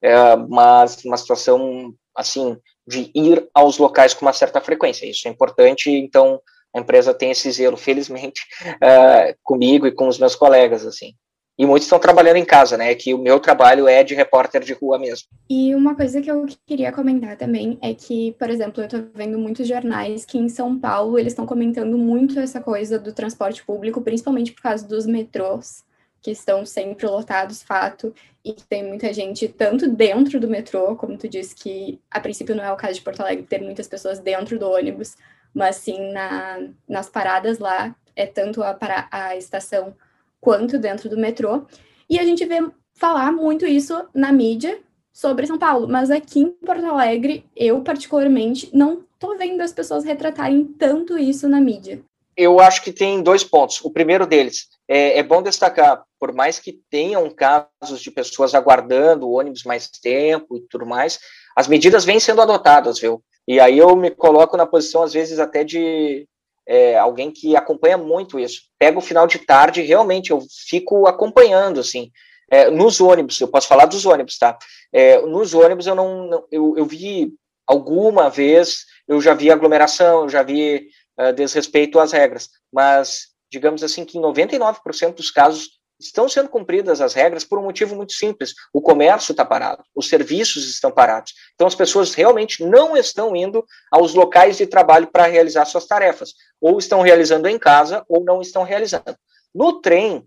é, 0.00 0.36
mas 0.36 1.04
uma 1.04 1.16
situação, 1.16 1.92
assim, 2.14 2.56
de 2.88 3.10
ir 3.14 3.46
aos 3.52 3.76
locais 3.76 4.14
com 4.14 4.24
uma 4.24 4.32
certa 4.32 4.60
frequência. 4.60 5.04
Isso 5.04 5.28
é 5.28 5.30
importante, 5.30 5.90
então 5.90 6.40
a 6.74 6.80
empresa 6.80 7.12
tem 7.12 7.30
esse 7.30 7.50
zelo, 7.50 7.76
felizmente, 7.76 8.40
uh, 8.66 9.36
comigo 9.44 9.86
e 9.86 9.92
com 9.92 10.08
os 10.08 10.18
meus 10.18 10.34
colegas, 10.34 10.86
assim. 10.86 11.12
E 11.58 11.66
muitos 11.66 11.86
estão 11.86 11.98
trabalhando 11.98 12.36
em 12.36 12.44
casa, 12.44 12.76
né? 12.76 12.94
Que 12.94 13.12
o 13.12 13.18
meu 13.18 13.40
trabalho 13.40 13.88
é 13.88 14.04
de 14.04 14.14
repórter 14.14 14.62
de 14.62 14.72
rua 14.72 14.96
mesmo. 14.96 15.26
E 15.50 15.74
uma 15.74 15.96
coisa 15.96 16.20
que 16.22 16.30
eu 16.30 16.46
queria 16.64 16.92
comentar 16.92 17.36
também 17.36 17.76
é 17.82 17.92
que, 17.92 18.32
por 18.38 18.48
exemplo, 18.48 18.80
eu 18.80 18.86
estou 18.86 19.04
vendo 19.12 19.36
muitos 19.36 19.66
jornais 19.66 20.24
que 20.24 20.38
em 20.38 20.48
São 20.48 20.78
Paulo 20.78 21.18
eles 21.18 21.32
estão 21.32 21.44
comentando 21.44 21.98
muito 21.98 22.38
essa 22.38 22.60
coisa 22.60 22.96
do 22.96 23.12
transporte 23.12 23.64
público, 23.64 24.00
principalmente 24.00 24.52
por 24.52 24.62
causa 24.62 24.86
dos 24.86 25.04
metrôs 25.04 25.82
que 26.20 26.30
estão 26.30 26.66
sempre 26.66 27.06
lotados, 27.06 27.62
fato, 27.62 28.14
e 28.44 28.52
que 28.52 28.64
tem 28.64 28.84
muita 28.84 29.12
gente 29.12 29.48
tanto 29.48 29.88
dentro 29.88 30.40
do 30.40 30.48
metrô, 30.48 30.96
como 30.96 31.16
tu 31.16 31.28
disse 31.28 31.54
que 31.54 32.00
a 32.10 32.20
princípio 32.20 32.54
não 32.54 32.64
é 32.64 32.72
o 32.72 32.76
caso 32.76 32.94
de 32.94 33.02
Porto 33.02 33.20
Alegre 33.20 33.46
ter 33.46 33.62
muitas 33.62 33.86
pessoas 33.86 34.18
dentro 34.18 34.58
do 34.58 34.70
ônibus, 34.70 35.16
mas 35.54 35.76
sim 35.76 36.12
na, 36.12 36.60
nas 36.88 37.08
paradas 37.08 37.58
lá, 37.58 37.94
é 38.16 38.26
tanto 38.26 38.62
a, 38.62 38.76
a 39.10 39.36
estação 39.36 39.94
quanto 40.40 40.78
dentro 40.78 41.08
do 41.08 41.18
metrô. 41.18 41.66
E 42.08 42.18
a 42.18 42.24
gente 42.24 42.44
vê 42.44 42.58
falar 42.94 43.32
muito 43.32 43.66
isso 43.66 44.08
na 44.12 44.32
mídia 44.32 44.80
sobre 45.12 45.46
São 45.46 45.58
Paulo, 45.58 45.88
mas 45.88 46.10
aqui 46.10 46.40
em 46.40 46.50
Porto 46.50 46.84
Alegre, 46.84 47.44
eu 47.56 47.80
particularmente 47.82 48.70
não 48.72 49.04
tô 49.18 49.36
vendo 49.36 49.60
as 49.60 49.72
pessoas 49.72 50.04
retratarem 50.04 50.64
tanto 50.64 51.18
isso 51.18 51.48
na 51.48 51.60
mídia. 51.60 52.00
Eu 52.36 52.60
acho 52.60 52.82
que 52.82 52.92
tem 52.92 53.20
dois 53.20 53.42
pontos. 53.42 53.84
O 53.84 53.90
primeiro 53.90 54.26
deles, 54.26 54.68
é, 54.86 55.18
é, 55.18 55.22
bom 55.24 55.42
destacar, 55.42 56.04
por 56.18 56.32
mais 56.32 56.58
que 56.58 56.80
tenham 56.90 57.28
casos 57.30 58.00
de 58.00 58.10
pessoas 58.10 58.54
aguardando 58.54 59.28
o 59.28 59.38
ônibus 59.38 59.64
mais 59.64 59.88
tempo 59.88 60.56
e 60.56 60.60
tudo 60.68 60.86
mais, 60.86 61.18
as 61.56 61.68
medidas 61.68 62.04
vêm 62.04 62.20
sendo 62.20 62.42
adotadas, 62.42 62.98
viu? 62.98 63.22
E 63.46 63.58
aí 63.58 63.78
eu 63.78 63.96
me 63.96 64.10
coloco 64.10 64.56
na 64.56 64.66
posição, 64.66 65.02
às 65.02 65.12
vezes, 65.12 65.38
até 65.38 65.64
de 65.64 66.28
é, 66.66 66.98
alguém 66.98 67.30
que 67.30 67.56
acompanha 67.56 67.96
muito 67.96 68.38
isso. 68.38 68.62
Pega 68.78 68.98
o 68.98 69.02
final 69.02 69.26
de 69.26 69.38
tarde, 69.38 69.80
realmente, 69.80 70.30
eu 70.30 70.42
fico 70.68 71.06
acompanhando, 71.06 71.80
assim, 71.80 72.10
é, 72.50 72.70
nos 72.70 73.00
ônibus, 73.00 73.40
eu 73.40 73.48
posso 73.48 73.68
falar 73.68 73.86
dos 73.86 74.04
ônibus, 74.04 74.38
tá? 74.38 74.58
É, 74.92 75.20
nos 75.22 75.54
ônibus 75.54 75.86
eu 75.86 75.94
não, 75.94 76.26
não, 76.26 76.44
eu, 76.50 76.74
eu 76.76 76.84
vi 76.84 77.32
alguma 77.66 78.30
vez, 78.30 78.84
eu 79.06 79.20
já 79.20 79.34
vi 79.34 79.50
aglomeração, 79.50 80.22
eu 80.22 80.28
já 80.28 80.42
vi 80.42 80.88
uh, 81.18 81.32
desrespeito 81.32 81.98
às 81.98 82.12
regras, 82.12 82.48
mas 82.72 83.28
digamos 83.50 83.82
assim, 83.82 84.04
que 84.04 84.18
em 84.18 84.22
99% 84.22 85.14
dos 85.14 85.30
casos 85.30 85.77
estão 85.98 86.28
sendo 86.28 86.48
cumpridas 86.48 87.00
as 87.00 87.14
regras 87.14 87.44
por 87.44 87.58
um 87.58 87.64
motivo 87.64 87.96
muito 87.96 88.12
simples: 88.12 88.54
o 88.72 88.80
comércio 88.80 89.32
está 89.32 89.44
parado, 89.44 89.82
os 89.94 90.08
serviços 90.08 90.68
estão 90.68 90.90
parados. 90.90 91.34
Então, 91.54 91.66
as 91.66 91.74
pessoas 91.74 92.14
realmente 92.14 92.64
não 92.64 92.96
estão 92.96 93.34
indo 93.34 93.64
aos 93.90 94.14
locais 94.14 94.56
de 94.56 94.66
trabalho 94.66 95.08
para 95.08 95.26
realizar 95.26 95.64
suas 95.64 95.86
tarefas, 95.86 96.34
ou 96.60 96.78
estão 96.78 97.00
realizando 97.00 97.48
em 97.48 97.58
casa, 97.58 98.04
ou 98.08 98.22
não 98.22 98.40
estão 98.40 98.62
realizando. 98.62 99.16
No 99.54 99.80
trem, 99.80 100.26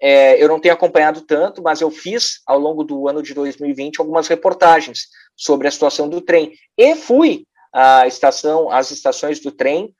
é, 0.00 0.42
eu 0.42 0.48
não 0.48 0.60
tenho 0.60 0.74
acompanhado 0.74 1.22
tanto, 1.22 1.62
mas 1.62 1.80
eu 1.80 1.90
fiz 1.90 2.40
ao 2.46 2.58
longo 2.58 2.84
do 2.84 3.08
ano 3.08 3.22
de 3.22 3.34
2020 3.34 3.98
algumas 3.98 4.28
reportagens 4.28 5.08
sobre 5.36 5.66
a 5.66 5.70
situação 5.70 6.08
do 6.08 6.20
trem 6.20 6.52
e 6.76 6.94
fui 6.94 7.44
à 7.72 8.06
estação, 8.06 8.70
às 8.70 8.90
estações 8.90 9.40
do 9.40 9.50
trem 9.50 9.92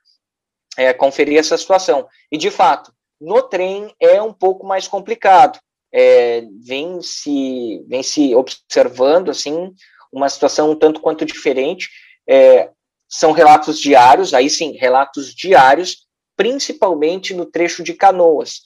é, 0.77 0.93
conferir 0.93 1.37
essa 1.37 1.57
situação. 1.57 2.07
E, 2.31 2.37
de 2.37 2.49
fato, 2.49 2.93
no 3.19 3.41
trem 3.41 3.93
é 3.99 4.21
um 4.21 4.33
pouco 4.33 4.65
mais 4.65 4.87
complicado. 4.87 5.59
É, 5.91 6.43
vem, 6.61 7.01
se, 7.01 7.83
vem 7.87 8.03
se 8.03 8.35
observando, 8.35 9.29
assim, 9.31 9.73
uma 10.11 10.29
situação 10.29 10.71
um 10.71 10.75
tanto 10.75 11.01
quanto 11.01 11.25
diferente. 11.25 11.89
É, 12.27 12.69
são 13.07 13.31
relatos 13.31 13.79
diários, 13.79 14.33
aí 14.33 14.49
sim, 14.49 14.77
relatos 14.77 15.33
diários, 15.33 16.07
principalmente 16.37 17.33
no 17.33 17.45
trecho 17.45 17.83
de 17.83 17.93
Canoas, 17.93 18.61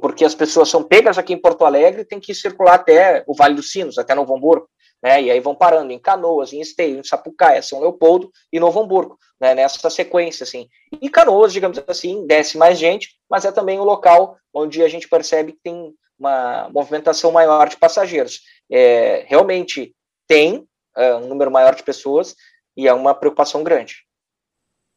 porque 0.00 0.24
as 0.24 0.34
pessoas 0.34 0.68
são 0.68 0.82
pegas 0.82 1.18
aqui 1.18 1.32
em 1.32 1.40
Porto 1.40 1.64
Alegre 1.64 2.02
e 2.02 2.04
tem 2.04 2.20
que 2.20 2.32
circular 2.32 2.74
até 2.74 3.24
o 3.26 3.34
Vale 3.34 3.56
dos 3.56 3.72
Sinos, 3.72 3.98
até 3.98 4.14
Novo 4.14 4.34
Hamburgo 4.36 4.68
né? 5.02 5.22
E 5.22 5.30
aí 5.30 5.40
vão 5.40 5.54
parando 5.54 5.92
em 5.92 5.98
Canoas, 5.98 6.52
em 6.52 6.60
Esteio, 6.60 6.98
em 6.98 7.04
Sapucaia, 7.04 7.62
São 7.62 7.80
Leopoldo 7.80 8.30
e 8.52 8.60
Novo 8.60 8.80
Hamburgo, 8.80 9.18
né? 9.40 9.54
Nessa 9.54 9.88
sequência, 9.90 10.44
assim. 10.44 10.68
E 11.00 11.08
Canoas, 11.08 11.52
digamos 11.52 11.82
assim, 11.86 12.26
desce 12.26 12.58
mais 12.58 12.78
gente, 12.78 13.16
mas 13.28 13.44
é 13.44 13.52
também 13.52 13.78
o 13.78 13.84
local 13.84 14.36
onde 14.52 14.82
a 14.82 14.88
gente 14.88 15.08
percebe 15.08 15.52
que 15.52 15.60
tem 15.62 15.94
uma 16.18 16.68
movimentação 16.70 17.32
maior 17.32 17.68
de 17.68 17.76
passageiros. 17.76 18.42
É, 18.70 19.24
realmente 19.26 19.94
tem 20.28 20.66
é, 20.96 21.14
um 21.14 21.28
número 21.28 21.50
maior 21.50 21.74
de 21.74 21.82
pessoas 21.82 22.36
e 22.76 22.86
é 22.86 22.92
uma 22.92 23.14
preocupação 23.14 23.64
grande. 23.64 24.04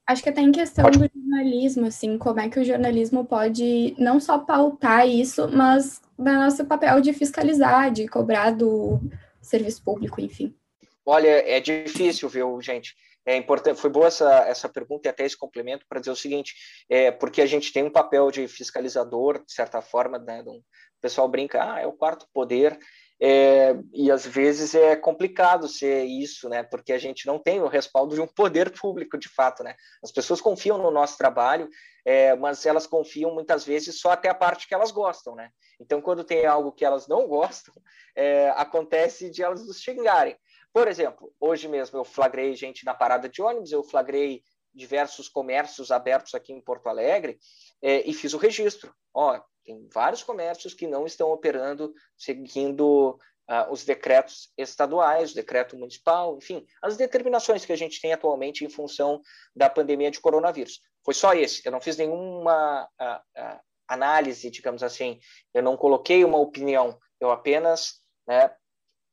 Acho 0.06 0.22
que 0.22 0.30
até 0.30 0.42
em 0.42 0.52
questão 0.52 0.84
pode. 0.84 1.00
do 1.00 1.10
jornalismo, 1.16 1.88
assim, 1.88 2.18
como 2.18 2.40
é 2.42 2.50
que 2.50 2.60
o 2.60 2.66
jornalismo 2.66 3.24
pode 3.24 3.96
não 3.98 4.20
só 4.20 4.38
pautar 4.38 5.08
isso, 5.08 5.48
mas 5.50 6.02
no 6.18 6.34
nosso 6.34 6.66
papel 6.66 7.00
de 7.00 7.14
fiscalizar, 7.14 7.90
de 7.90 8.06
cobrar 8.08 8.52
do, 8.52 9.00
serviço 9.44 9.84
público, 9.84 10.20
enfim? 10.22 10.56
Olha, 11.06 11.28
é 11.28 11.60
difícil, 11.60 12.30
viu, 12.30 12.62
gente? 12.62 12.96
É 13.26 13.38
importante, 13.38 13.80
foi 13.80 13.90
boa 13.90 14.08
essa, 14.08 14.30
essa 14.48 14.68
pergunta 14.68 15.08
e 15.08 15.10
até 15.10 15.26
esse 15.26 15.38
complemento 15.38 15.86
para 15.88 16.00
dizer 16.00 16.12
o 16.12 16.16
seguinte, 16.16 16.54
é, 16.90 17.10
porque 17.10 17.42
a 17.42 17.46
gente 17.46 17.72
tem 17.72 17.84
um 17.84 17.92
papel 17.92 18.30
de 18.32 18.48
fiscalizador, 18.48 19.44
de 19.46 19.54
certa 19.54 19.82
forma, 19.82 20.20
né, 20.20 20.42
o 20.42 20.62
pessoal 21.02 21.28
brinca, 21.30 21.74
ah, 21.74 21.80
é 21.80 21.88
o 21.88 21.94
quarto 21.94 22.28
poder, 22.34 22.78
É, 23.22 23.76
e 23.94 24.12
às 24.12 24.26
vezes 24.26 24.76
é 24.76 24.96
complicado 24.96 25.68
ser 25.68 26.04
isso, 26.04 26.50
né? 26.50 26.64
Porque 26.64 26.92
a 26.92 26.98
gente 26.98 27.26
não 27.26 27.40
tem 27.40 27.62
o 27.62 27.68
respaldo 27.68 28.16
de 28.16 28.22
um 28.22 28.28
poder 28.28 28.72
público, 28.72 29.18
de 29.18 29.30
fato, 29.30 29.64
né? 29.64 29.76
As 30.04 30.12
pessoas 30.12 30.42
confiam 30.42 30.78
no 30.78 30.92
nosso 30.92 31.18
trabalho, 31.18 31.70
é, 32.06 32.36
mas 32.36 32.66
elas 32.66 32.86
confiam 32.86 33.34
muitas 33.34 33.64
vezes 33.64 34.00
só 34.00 34.12
até 34.12 34.30
a 34.30 34.36
parte 34.36 34.68
que 34.68 34.74
elas 34.74 34.92
gostam, 34.92 35.36
né? 35.36 35.50
Então, 35.80 36.02
quando 36.02 36.24
tem 36.24 36.46
algo 36.46 36.72
que 36.72 36.84
elas 36.84 37.08
não 37.08 37.28
gostam, 37.28 37.74
é, 38.16 38.50
acontece 38.52 39.30
de 39.30 39.42
elas 39.42 39.66
nos 39.66 39.80
xingarem. 39.80 40.36
Por 40.74 40.88
exemplo, 40.88 41.32
hoje 41.40 41.68
mesmo 41.68 42.00
eu 42.00 42.04
flagrei 42.04 42.56
gente 42.56 42.84
na 42.84 42.94
parada 42.94 43.30
de 43.30 43.42
ônibus, 43.42 43.72
eu 43.72 43.84
flagrei 43.84 44.44
diversos 44.74 45.30
comércios 45.30 45.92
abertos 45.92 46.34
aqui 46.34 46.52
em 46.52 46.60
Porto 46.60 46.88
Alegre 46.88 47.38
é, 47.82 48.02
e 48.10 48.14
fiz 48.14 48.34
o 48.34 48.38
registro. 48.38 48.94
Ó, 49.14 49.40
tem 49.64 49.88
vários 49.94 50.24
comércios 50.24 50.74
que 50.74 50.88
não 50.88 51.06
estão 51.06 51.32
operando 51.32 51.94
seguindo 52.18 53.20
uh, 53.50 53.72
os 53.72 53.84
decretos 53.84 54.52
estaduais, 54.58 55.32
o 55.32 55.36
decreto 55.36 55.78
municipal, 55.78 56.38
enfim, 56.38 56.66
as 56.82 56.98
determinações 56.98 57.66
que 57.66 57.74
a 57.74 57.78
gente 57.78 58.02
tem 58.02 58.14
atualmente 58.14 58.64
em 58.64 58.70
função 58.70 59.22
da 59.56 59.70
pandemia 59.70 60.12
de 60.12 60.20
coronavírus. 60.20 60.82
Foi 61.04 61.14
só 61.14 61.34
esse. 61.34 61.62
Eu 61.66 61.72
não 61.72 61.82
fiz 61.82 61.98
nenhuma 61.98 62.88
uh, 63.02 63.42
uh, 63.42 63.60
análise, 63.88 64.50
digamos 64.50 64.84
assim. 64.84 65.20
Eu 65.54 65.64
não 65.64 65.76
coloquei 65.76 66.24
uma 66.24 66.38
opinião. 66.38 66.98
Eu 67.20 67.32
apenas 67.32 68.02
né, 68.28 68.54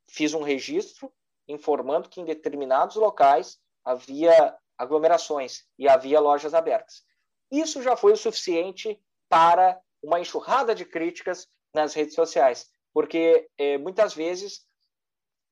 fiz 0.09 0.33
um 0.33 0.41
registro 0.41 1.11
informando 1.47 2.09
que 2.09 2.21
em 2.21 2.25
determinados 2.25 2.95
locais 2.95 3.57
havia 3.83 4.55
aglomerações 4.77 5.63
e 5.77 5.87
havia 5.87 6.19
lojas 6.19 6.53
abertas. 6.53 7.03
Isso 7.51 7.81
já 7.83 7.95
foi 7.97 8.13
o 8.13 8.17
suficiente 8.17 8.99
para 9.27 9.79
uma 10.01 10.19
enxurrada 10.19 10.73
de 10.73 10.85
críticas 10.85 11.47
nas 11.73 11.93
redes 11.93 12.15
sociais, 12.15 12.67
porque 12.93 13.47
eh, 13.57 13.77
muitas 13.77 14.13
vezes 14.13 14.65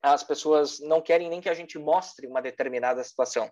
as 0.02 0.22
pessoas 0.22 0.80
não 0.80 1.00
querem 1.00 1.28
nem 1.28 1.40
que 1.40 1.48
a 1.48 1.54
gente 1.54 1.78
mostre 1.78 2.26
uma 2.26 2.40
determinada 2.40 3.02
situação. 3.04 3.50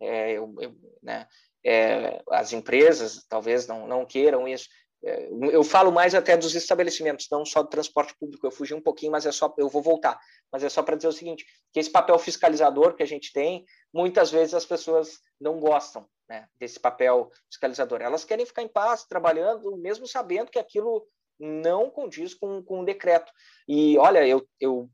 É, 0.00 0.32
eu, 0.32 0.54
eu, 0.60 0.74
né, 1.02 1.28
é, 1.64 2.22
as 2.30 2.52
empresas 2.52 3.24
talvez 3.28 3.66
não, 3.66 3.86
não 3.86 4.06
queiram 4.06 4.48
isso. 4.48 4.66
É, 5.04 5.28
eu 5.30 5.62
falo 5.62 5.92
mais 5.92 6.14
até 6.14 6.36
dos 6.36 6.54
estabelecimentos, 6.54 7.28
não 7.30 7.44
só 7.44 7.62
do 7.62 7.68
transporte 7.68 8.14
público. 8.18 8.46
Eu 8.46 8.50
fugi 8.50 8.74
um 8.74 8.80
pouquinho, 8.80 9.12
mas 9.12 9.26
é 9.26 9.32
só, 9.32 9.52
eu 9.58 9.68
vou 9.68 9.82
voltar. 9.82 10.18
Mas 10.50 10.64
é 10.64 10.68
só 10.68 10.82
para 10.82 10.96
dizer 10.96 11.08
o 11.08 11.12
seguinte: 11.12 11.44
que 11.72 11.80
esse 11.80 11.90
papel 11.90 12.18
fiscalizador 12.18 12.94
que 12.94 13.02
a 13.02 13.06
gente 13.06 13.32
tem, 13.32 13.64
muitas 13.92 14.30
vezes 14.30 14.54
as 14.54 14.64
pessoas 14.64 15.18
não 15.38 15.60
gostam 15.60 16.06
né, 16.30 16.46
desse 16.56 16.78
papel 16.78 17.28
fiscalizador. 17.50 18.00
Elas 18.00 18.24
querem 18.24 18.46
ficar 18.46 18.62
em 18.62 18.68
paz, 18.68 19.04
trabalhando, 19.04 19.76
mesmo 19.76 20.06
sabendo 20.06 20.50
que 20.50 20.60
aquilo 20.60 21.04
não 21.40 21.90
condiz 21.90 22.34
com, 22.34 22.62
com 22.62 22.80
o 22.80 22.84
decreto. 22.84 23.32
E 23.66 23.98
olha, 23.98 24.24
eu, 24.24 24.46
eu 24.60 24.88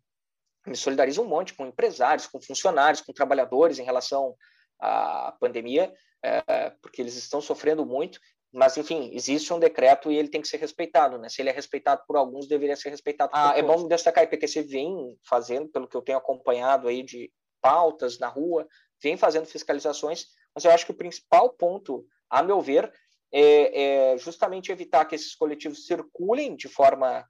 me 0.67 0.75
solidarizo 0.75 1.21
um 1.21 1.29
monte 1.29 1.53
com 1.53 1.67
empresários, 1.67 2.27
com 2.27 2.41
funcionários, 2.41 3.03
com 3.03 3.13
trabalhadores 3.13 3.79
em 3.79 3.85
relação 3.85 4.35
à 4.81 5.37
pandemia, 5.39 5.93
é, 6.25 6.71
porque 6.81 7.03
eles 7.03 7.17
estão 7.17 7.43
sofrendo 7.43 7.85
muito 7.85 8.19
mas, 8.53 8.75
enfim, 8.79 9.11
existe 9.13 9.53
um 9.53 9.59
decreto 9.59 10.11
e 10.11 10.17
ele 10.17 10.29
tem 10.29 10.41
que 10.41 10.49
ser 10.49 10.57
respeitado, 10.57 11.19
né? 11.19 11.29
Se 11.29 11.43
ele 11.43 11.51
é 11.51 11.53
respeitado 11.53 12.03
por 12.07 12.17
alguns, 12.17 12.49
deveria 12.49 12.75
ser 12.75 12.89
respeitado 12.89 13.31
por 13.31 13.39
ah, 13.39 13.53
todos. 13.53 13.59
É 13.59 13.63
bom 13.63 13.87
destacar, 13.87 14.23
a 14.23 14.25
IPTC 14.25 14.63
vem 14.63 15.15
fazendo, 15.29 15.69
pelo 15.69 15.87
que 15.87 15.95
eu 15.95 16.01
tenho 16.01 16.17
acompanhado 16.17 16.89
aí 16.89 17.03
de 17.03 17.31
pautas 17.61 18.19
na 18.19 18.29
rua, 18.29 18.67
vem 19.03 19.15
fazendo 19.17 19.45
fiscalizações, 19.45 20.29
mas 20.57 20.65
eu 20.65 20.71
acho 20.71 20.87
que 20.87 20.93
o 20.93 20.97
principal 20.97 21.51
ponto, 21.51 22.07
a 22.31 22.43
meu 22.43 22.63
ver, 22.63 22.91
é, 23.31 24.13
é 24.15 24.19
justamente 24.19 24.73
evitar 24.73 25.05
que 25.05 25.15
esses 25.15 25.35
coletivos 25.35 25.85
circulem 25.85 26.57
de 26.57 26.67
forma 26.67 27.21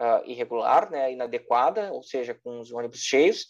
uh, 0.00 0.24
irregular, 0.24 0.88
né, 0.88 1.12
inadequada, 1.12 1.92
ou 1.92 2.04
seja, 2.04 2.32
com 2.32 2.60
os 2.60 2.70
ônibus 2.70 3.00
cheios, 3.00 3.48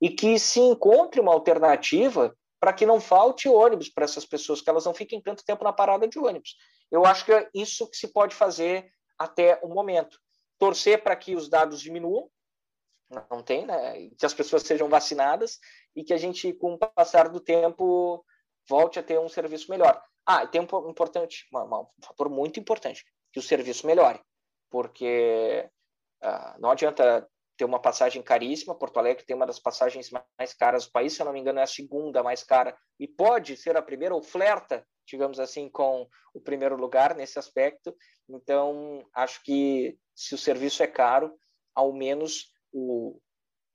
e 0.00 0.10
que 0.10 0.36
se 0.36 0.58
encontre 0.58 1.20
uma 1.20 1.32
alternativa 1.32 2.36
para 2.58 2.72
que 2.72 2.84
não 2.84 3.00
falte 3.00 3.48
ônibus 3.48 3.88
para 3.88 4.04
essas 4.04 4.26
pessoas, 4.26 4.60
que 4.60 4.68
elas 4.68 4.84
não 4.84 4.92
fiquem 4.92 5.20
tanto 5.20 5.44
tempo 5.44 5.62
na 5.62 5.72
parada 5.72 6.08
de 6.08 6.18
ônibus. 6.18 6.56
Eu 6.90 7.06
acho 7.06 7.24
que 7.24 7.32
é 7.32 7.48
isso 7.54 7.88
que 7.88 7.96
se 7.96 8.08
pode 8.08 8.34
fazer 8.34 8.90
até 9.16 9.60
o 9.62 9.68
momento. 9.68 10.18
Torcer 10.58 11.04
para 11.04 11.14
que 11.14 11.36
os 11.36 11.48
dados 11.48 11.80
diminuam, 11.80 12.28
não 13.30 13.42
tem, 13.42 13.64
né? 13.64 14.08
Que 14.18 14.26
as 14.26 14.34
pessoas 14.34 14.62
sejam 14.62 14.88
vacinadas 14.88 15.58
e 15.94 16.02
que 16.02 16.12
a 16.12 16.16
gente, 16.16 16.52
com 16.52 16.74
o 16.74 16.78
passar 16.78 17.28
do 17.28 17.40
tempo, 17.40 18.24
volte 18.68 18.98
a 18.98 19.02
ter 19.02 19.18
um 19.18 19.28
serviço 19.28 19.70
melhor. 19.70 20.02
Ah, 20.26 20.46
tem 20.46 20.60
um 20.60 20.88
importante, 20.88 21.46
um 21.52 21.86
fator 22.04 22.28
muito 22.28 22.60
importante, 22.60 23.04
que 23.32 23.38
o 23.38 23.42
serviço 23.42 23.86
melhore, 23.86 24.20
porque 24.70 25.68
uh, 26.22 26.60
não 26.60 26.70
adianta 26.70 27.28
ter 27.56 27.64
uma 27.64 27.80
passagem 27.80 28.22
caríssima. 28.22 28.74
Porto 28.74 28.98
Alegre 28.98 29.24
tem 29.24 29.36
uma 29.36 29.46
das 29.46 29.58
passagens 29.58 30.10
mais 30.10 30.54
caras 30.54 30.86
do 30.86 30.92
país, 30.92 31.12
se 31.12 31.22
eu 31.22 31.26
não 31.26 31.32
me 31.32 31.40
engano, 31.40 31.58
é 31.58 31.62
a 31.62 31.66
segunda 31.66 32.22
mais 32.22 32.42
cara, 32.42 32.76
e 32.98 33.06
pode 33.06 33.56
ser 33.56 33.76
a 33.76 33.82
primeira, 33.82 34.14
ou 34.14 34.22
flerta, 34.22 34.86
digamos 35.06 35.40
assim, 35.40 35.68
com 35.68 36.08
o 36.32 36.40
primeiro 36.40 36.76
lugar 36.76 37.14
nesse 37.14 37.38
aspecto. 37.38 37.94
Então, 38.28 39.04
acho 39.14 39.42
que 39.42 39.98
se 40.14 40.34
o 40.34 40.38
serviço 40.38 40.82
é 40.82 40.86
caro, 40.86 41.36
ao 41.74 41.92
menos 41.92 42.52
o 42.72 43.20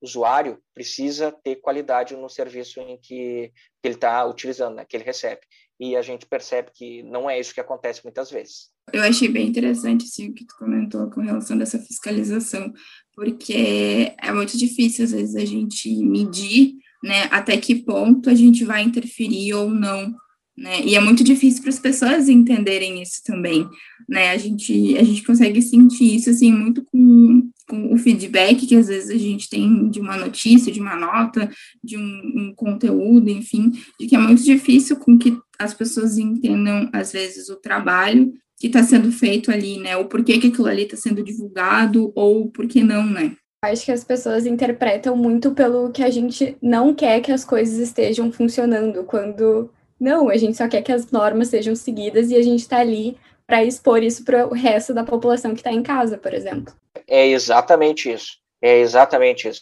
usuário 0.01 0.59
precisa 0.73 1.31
ter 1.43 1.57
qualidade 1.57 2.15
no 2.15 2.29
serviço 2.29 2.79
em 2.79 2.97
que 2.97 3.51
ele 3.83 3.95
está 3.95 4.25
utilizando, 4.25 4.75
né, 4.75 4.85
que 4.87 4.95
ele 4.95 5.03
recebe. 5.03 5.41
E 5.79 5.95
a 5.95 6.01
gente 6.01 6.25
percebe 6.25 6.71
que 6.73 7.03
não 7.03 7.29
é 7.29 7.39
isso 7.39 7.53
que 7.53 7.61
acontece 7.61 8.01
muitas 8.03 8.31
vezes. 8.31 8.69
Eu 8.91 9.03
achei 9.03 9.27
bem 9.27 9.47
interessante 9.47 10.05
assim, 10.05 10.29
o 10.29 10.33
que 10.33 10.45
tu 10.45 10.55
comentou 10.57 11.09
com 11.09 11.21
relação 11.21 11.57
dessa 11.57 11.77
fiscalização, 11.77 12.73
porque 13.13 14.13
é 14.21 14.31
muito 14.31 14.57
difícil, 14.57 15.05
às 15.05 15.11
vezes, 15.11 15.35
a 15.35 15.45
gente 15.45 15.89
medir 16.03 16.75
né, 17.03 17.23
até 17.31 17.57
que 17.57 17.75
ponto 17.75 18.29
a 18.29 18.35
gente 18.35 18.63
vai 18.65 18.83
interferir 18.83 19.53
ou 19.53 19.69
não. 19.69 20.13
Né? 20.57 20.81
E 20.81 20.95
é 20.95 20.99
muito 20.99 21.23
difícil 21.23 21.61
para 21.61 21.69
as 21.69 21.79
pessoas 21.79 22.27
entenderem 22.27 23.01
isso 23.01 23.21
também. 23.23 23.67
Né? 24.09 24.31
A, 24.31 24.37
gente, 24.37 24.97
a 24.97 25.03
gente 25.03 25.23
consegue 25.23 25.61
sentir 25.61 26.15
isso 26.15 26.29
assim, 26.29 26.51
muito 26.51 26.83
com, 26.85 27.46
com 27.67 27.93
o 27.93 27.97
feedback 27.97 28.65
que 28.65 28.75
às 28.75 28.87
vezes 28.87 29.09
a 29.09 29.17
gente 29.17 29.49
tem 29.49 29.89
de 29.89 29.99
uma 29.99 30.17
notícia, 30.17 30.71
de 30.71 30.79
uma 30.79 30.95
nota, 30.95 31.49
de 31.83 31.97
um, 31.97 32.01
um 32.35 32.53
conteúdo, 32.55 33.29
enfim, 33.29 33.71
de 33.99 34.07
que 34.07 34.15
é 34.15 34.19
muito 34.19 34.43
difícil 34.43 34.95
com 34.97 35.17
que 35.17 35.37
as 35.59 35.73
pessoas 35.73 36.17
entendam, 36.17 36.89
às 36.93 37.11
vezes, 37.11 37.49
o 37.49 37.55
trabalho 37.55 38.31
que 38.59 38.67
está 38.67 38.83
sendo 38.83 39.11
feito 39.11 39.51
ali, 39.51 39.79
né? 39.79 39.97
O 39.97 40.05
porquê 40.05 40.39
que 40.39 40.47
aquilo 40.47 40.67
ali 40.67 40.83
está 40.83 40.97
sendo 40.97 41.23
divulgado 41.23 42.11
ou 42.15 42.49
por 42.49 42.67
que 42.67 42.83
não, 42.83 43.05
né? 43.05 43.35
Acho 43.63 43.85
que 43.85 43.91
as 43.91 44.03
pessoas 44.03 44.45
interpretam 44.45 45.15
muito 45.17 45.51
pelo 45.51 45.91
que 45.91 46.03
a 46.03 46.09
gente 46.09 46.55
não 46.61 46.93
quer 46.93 47.21
que 47.21 47.31
as 47.31 47.43
coisas 47.43 47.77
estejam 47.79 48.31
funcionando, 48.31 49.03
quando 49.03 49.69
não, 49.99 50.29
a 50.29 50.37
gente 50.37 50.55
só 50.55 50.67
quer 50.67 50.83
que 50.83 50.91
as 50.91 51.11
normas 51.11 51.47
sejam 51.47 51.75
seguidas 51.75 52.29
e 52.29 52.35
a 52.35 52.41
gente 52.41 52.61
está 52.61 52.77
ali 52.77 53.17
para 53.47 53.63
expor 53.63 54.03
isso 54.03 54.25
para 54.25 54.45
o 54.45 54.53
resto 54.53 54.93
da 54.93 55.05
população 55.05 55.53
que 55.53 55.61
está 55.61 55.71
em 55.71 55.81
casa, 55.81 56.17
por 56.17 56.33
exemplo. 56.33 56.73
É 57.07 57.25
exatamente 57.25 58.11
isso. 58.11 58.33
É 58.61 58.79
exatamente 58.79 59.47
isso. 59.47 59.61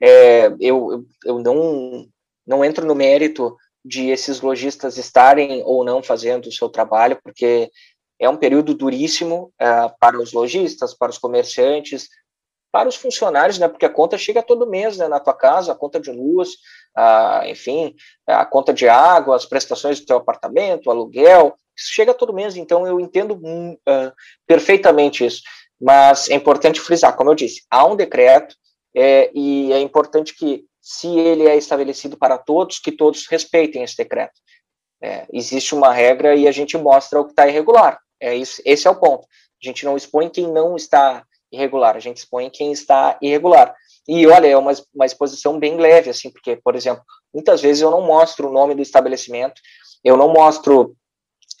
É, 0.00 0.54
eu, 0.60 1.04
eu 1.24 1.40
não, 1.40 2.06
não 2.46 2.64
entro 2.64 2.86
no 2.86 2.94
mérito 2.94 3.56
de 3.84 4.08
esses 4.08 4.40
lojistas 4.40 4.96
estarem 4.96 5.62
ou 5.64 5.84
não 5.84 6.02
fazendo 6.02 6.46
o 6.46 6.52
seu 6.52 6.68
trabalho, 6.68 7.18
porque 7.22 7.70
é 8.18 8.28
um 8.28 8.36
período 8.36 8.74
duríssimo 8.74 9.52
uh, 9.60 9.92
para 9.98 10.18
os 10.18 10.32
lojistas, 10.32 10.94
para 10.94 11.10
os 11.10 11.18
comerciantes, 11.18 12.08
para 12.72 12.88
os 12.88 12.96
funcionários, 12.96 13.58
né? 13.58 13.68
Porque 13.68 13.84
a 13.84 13.90
conta 13.90 14.16
chega 14.16 14.42
todo 14.42 14.68
mês, 14.68 14.96
né? 14.96 15.08
Na 15.08 15.20
tua 15.20 15.34
casa, 15.34 15.72
a 15.72 15.76
conta 15.76 16.00
de 16.00 16.10
luz, 16.10 16.50
uh, 16.96 17.46
enfim, 17.46 17.94
a 18.26 18.46
conta 18.46 18.72
de 18.72 18.88
água, 18.88 19.36
as 19.36 19.44
prestações 19.44 20.00
do 20.00 20.06
teu 20.06 20.16
apartamento, 20.16 20.90
aluguel, 20.90 21.56
isso 21.76 21.92
chega 21.92 22.14
todo 22.14 22.32
mês. 22.32 22.56
Então 22.56 22.86
eu 22.86 23.00
entendo 23.00 23.34
uh, 23.34 24.12
perfeitamente 24.46 25.24
isso. 25.24 25.42
Mas 25.80 26.30
é 26.30 26.34
importante 26.34 26.80
frisar, 26.80 27.16
como 27.16 27.30
eu 27.30 27.34
disse, 27.34 27.62
há 27.70 27.84
um 27.86 27.96
decreto 27.96 28.54
é, 28.94 29.30
e 29.34 29.72
é 29.72 29.80
importante 29.80 30.34
que, 30.34 30.64
se 30.80 31.08
ele 31.18 31.48
é 31.48 31.56
estabelecido 31.56 32.16
para 32.16 32.38
todos, 32.38 32.78
que 32.78 32.92
todos 32.92 33.26
respeitem 33.26 33.82
esse 33.82 33.96
decreto. 33.96 34.34
É, 35.02 35.26
existe 35.32 35.74
uma 35.74 35.92
regra 35.92 36.34
e 36.36 36.46
a 36.46 36.52
gente 36.52 36.78
mostra 36.78 37.20
o 37.20 37.24
que 37.24 37.32
está 37.32 37.48
irregular. 37.48 37.98
É 38.20 38.34
isso, 38.34 38.62
esse 38.64 38.86
é 38.86 38.90
o 38.90 38.98
ponto. 38.98 39.26
A 39.62 39.66
gente 39.66 39.84
não 39.84 39.96
expõe 39.96 40.28
quem 40.28 40.46
não 40.46 40.76
está 40.76 41.24
irregular, 41.52 41.96
a 41.96 42.00
gente 42.00 42.18
expõe 42.18 42.50
quem 42.50 42.72
está 42.72 43.18
irregular. 43.20 43.74
E 44.06 44.26
olha, 44.26 44.46
é 44.46 44.56
uma, 44.56 44.72
uma 44.94 45.06
exposição 45.06 45.58
bem 45.58 45.76
leve, 45.76 46.10
assim, 46.10 46.30
porque, 46.30 46.56
por 46.56 46.76
exemplo, 46.76 47.02
muitas 47.32 47.60
vezes 47.60 47.82
eu 47.82 47.90
não 47.90 48.02
mostro 48.02 48.48
o 48.48 48.52
nome 48.52 48.74
do 48.74 48.82
estabelecimento, 48.82 49.60
eu 50.02 50.16
não 50.16 50.32
mostro 50.32 50.94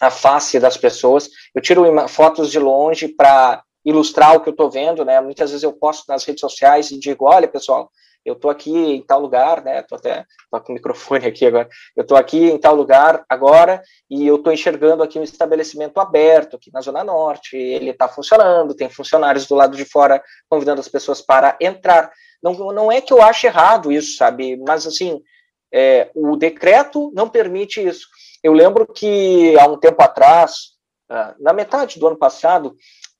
a 0.00 0.10
face 0.10 0.58
das 0.58 0.76
pessoas, 0.76 1.28
eu 1.54 1.62
tiro 1.62 1.84
fotos 2.08 2.50
de 2.50 2.58
longe 2.58 3.08
para 3.08 3.62
ilustrar 3.84 4.34
o 4.34 4.40
que 4.40 4.48
eu 4.48 4.52
estou 4.52 4.70
vendo, 4.70 5.04
né? 5.04 5.20
Muitas 5.20 5.50
vezes 5.50 5.62
eu 5.62 5.72
posto 5.72 6.04
nas 6.08 6.24
redes 6.24 6.40
sociais 6.40 6.90
e 6.90 6.98
digo, 6.98 7.26
olha, 7.26 7.46
pessoal, 7.46 7.90
eu 8.24 8.34
tô 8.34 8.48
aqui 8.48 8.70
em 8.72 9.02
tal 9.02 9.20
lugar, 9.20 9.62
né? 9.62 9.82
Tô 9.82 9.96
até 9.96 10.24
tô 10.50 10.60
com 10.62 10.72
o 10.72 10.74
microfone 10.74 11.26
aqui 11.26 11.44
agora. 11.44 11.68
Eu 11.94 12.06
tô 12.06 12.16
aqui 12.16 12.46
em 12.46 12.58
tal 12.58 12.74
lugar 12.74 13.22
agora 13.28 13.82
e 14.08 14.26
eu 14.26 14.38
tô 14.38 14.50
enxergando 14.50 15.02
aqui 15.02 15.18
um 15.18 15.22
estabelecimento 15.22 16.00
aberto 16.00 16.56
aqui 16.56 16.72
na 16.72 16.80
Zona 16.80 17.04
Norte. 17.04 17.56
Ele 17.56 17.90
está 17.90 18.08
funcionando, 18.08 18.74
tem 18.74 18.88
funcionários 18.88 19.46
do 19.46 19.54
lado 19.54 19.76
de 19.76 19.84
fora 19.84 20.22
convidando 20.48 20.80
as 20.80 20.88
pessoas 20.88 21.20
para 21.20 21.56
entrar. 21.60 22.10
Não, 22.42 22.54
não 22.72 22.90
é 22.90 23.00
que 23.02 23.12
eu 23.12 23.20
ache 23.20 23.46
errado 23.46 23.92
isso, 23.92 24.16
sabe? 24.16 24.56
Mas 24.56 24.86
assim, 24.86 25.20
é, 25.72 26.10
o 26.14 26.36
decreto 26.36 27.12
não 27.14 27.28
permite 27.28 27.86
isso. 27.86 28.08
Eu 28.44 28.52
lembro 28.52 28.86
que 28.86 29.58
há 29.58 29.66
um 29.66 29.78
tempo 29.78 30.02
atrás, 30.02 30.74
ah, 31.08 31.34
na 31.40 31.54
metade 31.54 31.98
do 31.98 32.06
ano 32.06 32.16
passado, 32.18 32.76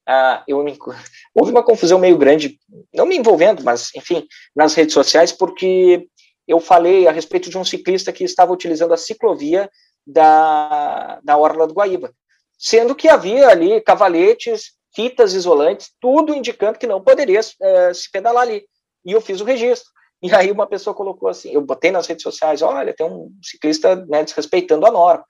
ah, 0.06 0.44
eu 0.46 0.62
me, 0.62 0.76
houve 1.34 1.50
uma 1.50 1.64
confusão 1.64 1.98
meio 1.98 2.18
grande, 2.18 2.58
não 2.92 3.06
me 3.06 3.16
envolvendo, 3.16 3.64
mas 3.64 3.90
enfim, 3.96 4.26
nas 4.54 4.74
redes 4.74 4.92
sociais, 4.92 5.32
porque 5.32 6.06
eu 6.46 6.60
falei 6.60 7.08
a 7.08 7.10
respeito 7.10 7.48
de 7.48 7.56
um 7.56 7.64
ciclista 7.64 8.12
que 8.12 8.22
estava 8.22 8.52
utilizando 8.52 8.92
a 8.92 8.98
ciclovia 8.98 9.70
da, 10.06 11.20
da 11.24 11.38
Orla 11.38 11.66
do 11.66 11.72
Guaíba, 11.72 12.12
sendo 12.58 12.94
que 12.94 13.08
havia 13.08 13.48
ali 13.48 13.80
cavaletes, 13.80 14.74
fitas 14.94 15.32
isolantes, 15.32 15.90
tudo 15.98 16.34
indicando 16.34 16.78
que 16.78 16.87
não 16.87 17.02
poderia 17.02 17.40
uh, 17.40 17.94
se 17.94 18.10
pedalar 18.10 18.42
ali. 18.42 18.66
E 19.06 19.12
eu 19.12 19.22
fiz 19.22 19.40
o 19.40 19.44
registro. 19.44 19.90
E 20.24 20.34
aí 20.34 20.50
uma 20.50 20.66
pessoa 20.66 20.94
colocou 20.94 21.28
assim, 21.28 21.52
eu 21.52 21.60
botei 21.60 21.90
nas 21.90 22.06
redes 22.06 22.22
sociais, 22.22 22.62
olha, 22.62 22.94
tem 22.94 23.04
um 23.04 23.30
ciclista 23.42 23.94
né, 24.06 24.24
desrespeitando 24.24 24.87
a 24.87 24.90
norma. 24.90 25.22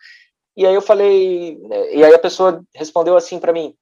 E 0.56 0.64
aí 0.64 0.72
eu 0.72 0.80
falei, 0.80 1.58
e 1.90 2.04
aí 2.04 2.14
a 2.14 2.18
pessoa 2.18 2.62
respondeu 2.72 3.16
assim 3.16 3.40
para 3.40 3.52
mim, 3.52 3.74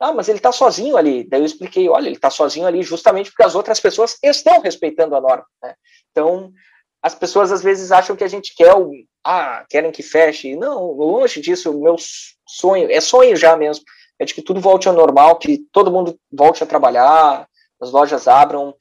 ah, 0.00 0.12
mas 0.12 0.28
ele 0.28 0.38
está 0.38 0.50
sozinho 0.50 0.96
ali. 0.96 1.22
Daí 1.22 1.40
eu 1.40 1.46
expliquei, 1.46 1.88
olha, 1.88 2.08
ele 2.08 2.16
está 2.16 2.30
sozinho 2.30 2.66
ali 2.66 2.82
justamente 2.82 3.30
porque 3.30 3.44
as 3.44 3.54
outras 3.54 3.78
pessoas 3.78 4.18
estão 4.24 4.60
respeitando 4.60 5.14
a 5.14 5.20
norma. 5.20 5.46
Né? 5.62 5.72
Então, 6.10 6.50
as 7.00 7.14
pessoas 7.14 7.52
às 7.52 7.62
vezes 7.62 7.92
acham 7.92 8.16
que 8.16 8.24
a 8.24 8.28
gente 8.28 8.52
quer 8.56 8.74
o, 8.74 8.90
ah, 9.24 9.64
querem 9.70 9.92
que 9.92 10.02
feche. 10.02 10.56
Não, 10.56 10.90
longe 10.90 11.40
disso, 11.40 11.70
o 11.70 11.80
meu 11.80 11.94
sonho, 12.44 12.90
é 12.90 13.00
sonho 13.00 13.36
já 13.36 13.56
mesmo, 13.56 13.84
é 14.18 14.24
de 14.24 14.34
que 14.34 14.42
tudo 14.42 14.60
volte 14.60 14.88
ao 14.88 14.94
normal, 14.94 15.38
que 15.38 15.58
todo 15.70 15.92
mundo 15.92 16.18
volte 16.32 16.60
a 16.64 16.66
trabalhar, 16.66 17.46
as 17.80 17.92
lojas 17.92 18.26
abram, 18.26 18.74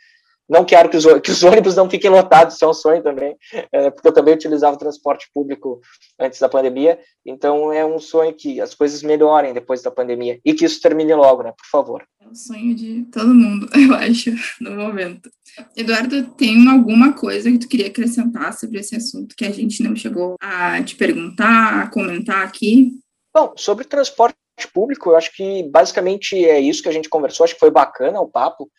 não 0.49 0.65
quero 0.65 0.89
que 0.89 0.97
os, 0.97 1.05
que 1.21 1.31
os 1.31 1.43
ônibus 1.43 1.75
não 1.75 1.89
fiquem 1.89 2.09
lotados, 2.09 2.55
isso 2.55 2.65
é 2.65 2.67
um 2.67 2.73
sonho 2.73 3.03
também, 3.03 3.37
é, 3.71 3.89
porque 3.91 4.07
eu 4.07 4.13
também 4.13 4.33
utilizava 4.33 4.75
o 4.75 4.79
transporte 4.79 5.29
público 5.33 5.79
antes 6.19 6.39
da 6.39 6.49
pandemia, 6.49 6.99
então 7.25 7.71
é 7.71 7.85
um 7.85 7.99
sonho 7.99 8.33
que 8.33 8.59
as 8.59 8.73
coisas 8.73 9.03
melhorem 9.03 9.53
depois 9.53 9.81
da 9.81 9.91
pandemia 9.91 10.39
e 10.43 10.53
que 10.53 10.65
isso 10.65 10.81
termine 10.81 11.13
logo, 11.13 11.43
né, 11.43 11.51
por 11.51 11.67
favor. 11.69 12.03
É 12.21 12.27
o 12.27 12.35
sonho 12.35 12.73
de 12.73 13.05
todo 13.11 13.33
mundo, 13.33 13.69
eu 13.75 13.93
acho, 13.93 14.31
no 14.59 14.71
momento. 14.75 15.29
Eduardo, 15.75 16.23
tem 16.31 16.67
alguma 16.69 17.13
coisa 17.13 17.51
que 17.51 17.59
tu 17.59 17.67
queria 17.67 17.87
acrescentar 17.87 18.53
sobre 18.53 18.79
esse 18.79 18.95
assunto 18.95 19.35
que 19.35 19.45
a 19.45 19.51
gente 19.51 19.83
não 19.83 19.95
chegou 19.95 20.35
a 20.41 20.81
te 20.81 20.95
perguntar, 20.95 21.83
a 21.83 21.89
comentar 21.89 22.43
aqui? 22.43 22.93
Bom, 23.33 23.53
sobre 23.55 23.85
transporte 23.85 24.35
público, 24.73 25.09
eu 25.09 25.15
acho 25.15 25.35
que 25.35 25.63
basicamente 25.69 26.35
é 26.45 26.59
isso 26.59 26.83
que 26.83 26.89
a 26.89 26.91
gente 26.91 27.09
conversou, 27.09 27.43
acho 27.43 27.53
que 27.53 27.59
foi 27.59 27.71
bacana 27.71 28.19
o 28.19 28.27
papo, 28.27 28.69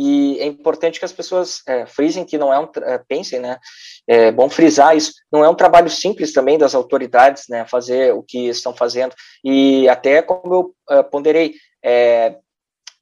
e 0.00 0.38
é 0.38 0.46
importante 0.46 1.00
que 1.00 1.04
as 1.04 1.12
pessoas 1.12 1.60
é, 1.66 1.84
frisem 1.84 2.24
que 2.24 2.38
não 2.38 2.54
é 2.54 2.60
um, 2.60 2.70
é, 2.84 2.98
pensem, 2.98 3.40
né, 3.40 3.58
é 4.06 4.30
bom 4.30 4.48
frisar 4.48 4.96
isso, 4.96 5.12
não 5.30 5.44
é 5.44 5.48
um 5.48 5.56
trabalho 5.56 5.90
simples 5.90 6.32
também 6.32 6.56
das 6.56 6.72
autoridades, 6.72 7.46
né, 7.48 7.66
fazer 7.66 8.14
o 8.14 8.22
que 8.22 8.46
estão 8.46 8.72
fazendo, 8.72 9.12
e 9.44 9.88
até 9.88 10.22
como 10.22 10.54
eu 10.54 10.74
é, 10.96 11.02
ponderei, 11.02 11.56
é, 11.84 12.36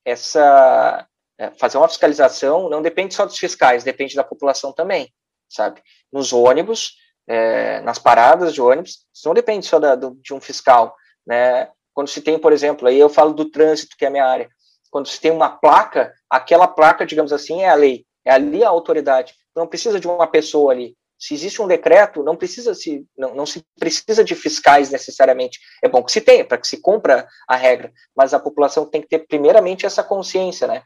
essa, 0.06 1.06
é, 1.38 1.50
fazer 1.58 1.76
uma 1.76 1.88
fiscalização 1.88 2.70
não 2.70 2.80
depende 2.80 3.14
só 3.14 3.26
dos 3.26 3.36
fiscais, 3.36 3.84
depende 3.84 4.16
da 4.16 4.24
população 4.24 4.72
também, 4.72 5.12
sabe, 5.50 5.82
nos 6.10 6.32
ônibus, 6.32 6.94
é, 7.28 7.82
nas 7.82 7.98
paradas 7.98 8.54
de 8.54 8.62
ônibus, 8.62 9.04
isso 9.14 9.28
não 9.28 9.34
depende 9.34 9.66
só 9.66 9.78
da, 9.78 9.94
do, 9.96 10.16
de 10.22 10.32
um 10.32 10.40
fiscal, 10.40 10.96
né, 11.26 11.68
quando 11.92 12.08
se 12.08 12.22
tem, 12.22 12.38
por 12.38 12.54
exemplo, 12.54 12.88
aí 12.88 12.98
eu 12.98 13.10
falo 13.10 13.34
do 13.34 13.50
trânsito, 13.50 13.96
que 13.98 14.04
é 14.06 14.08
a 14.08 14.10
minha 14.10 14.24
área, 14.24 14.48
quando 14.96 15.08
se 15.08 15.20
tem 15.20 15.30
uma 15.30 15.50
placa, 15.50 16.14
aquela 16.30 16.66
placa, 16.66 17.04
digamos 17.04 17.30
assim, 17.30 17.60
é 17.60 17.68
a 17.68 17.74
lei, 17.74 18.06
é 18.24 18.32
ali 18.32 18.64
a 18.64 18.70
autoridade. 18.70 19.34
Não 19.54 19.66
precisa 19.66 20.00
de 20.00 20.08
uma 20.08 20.26
pessoa 20.26 20.72
ali. 20.72 20.96
Se 21.18 21.34
existe 21.34 21.60
um 21.60 21.66
decreto, 21.66 22.22
não 22.22 22.34
precisa 22.34 22.74
se 22.74 23.04
não, 23.14 23.34
não 23.34 23.44
se 23.44 23.62
precisa 23.78 24.24
de 24.24 24.34
fiscais 24.34 24.90
necessariamente. 24.90 25.60
É 25.84 25.88
bom 25.88 26.02
que 26.02 26.10
se 26.10 26.22
tenha, 26.22 26.46
para 26.46 26.56
que 26.56 26.66
se 26.66 26.80
cumpra 26.80 27.28
a 27.46 27.56
regra, 27.56 27.92
mas 28.16 28.32
a 28.32 28.40
população 28.40 28.86
tem 28.86 29.02
que 29.02 29.08
ter 29.08 29.26
primeiramente 29.26 29.84
essa 29.84 30.02
consciência, 30.02 30.66
né? 30.66 30.82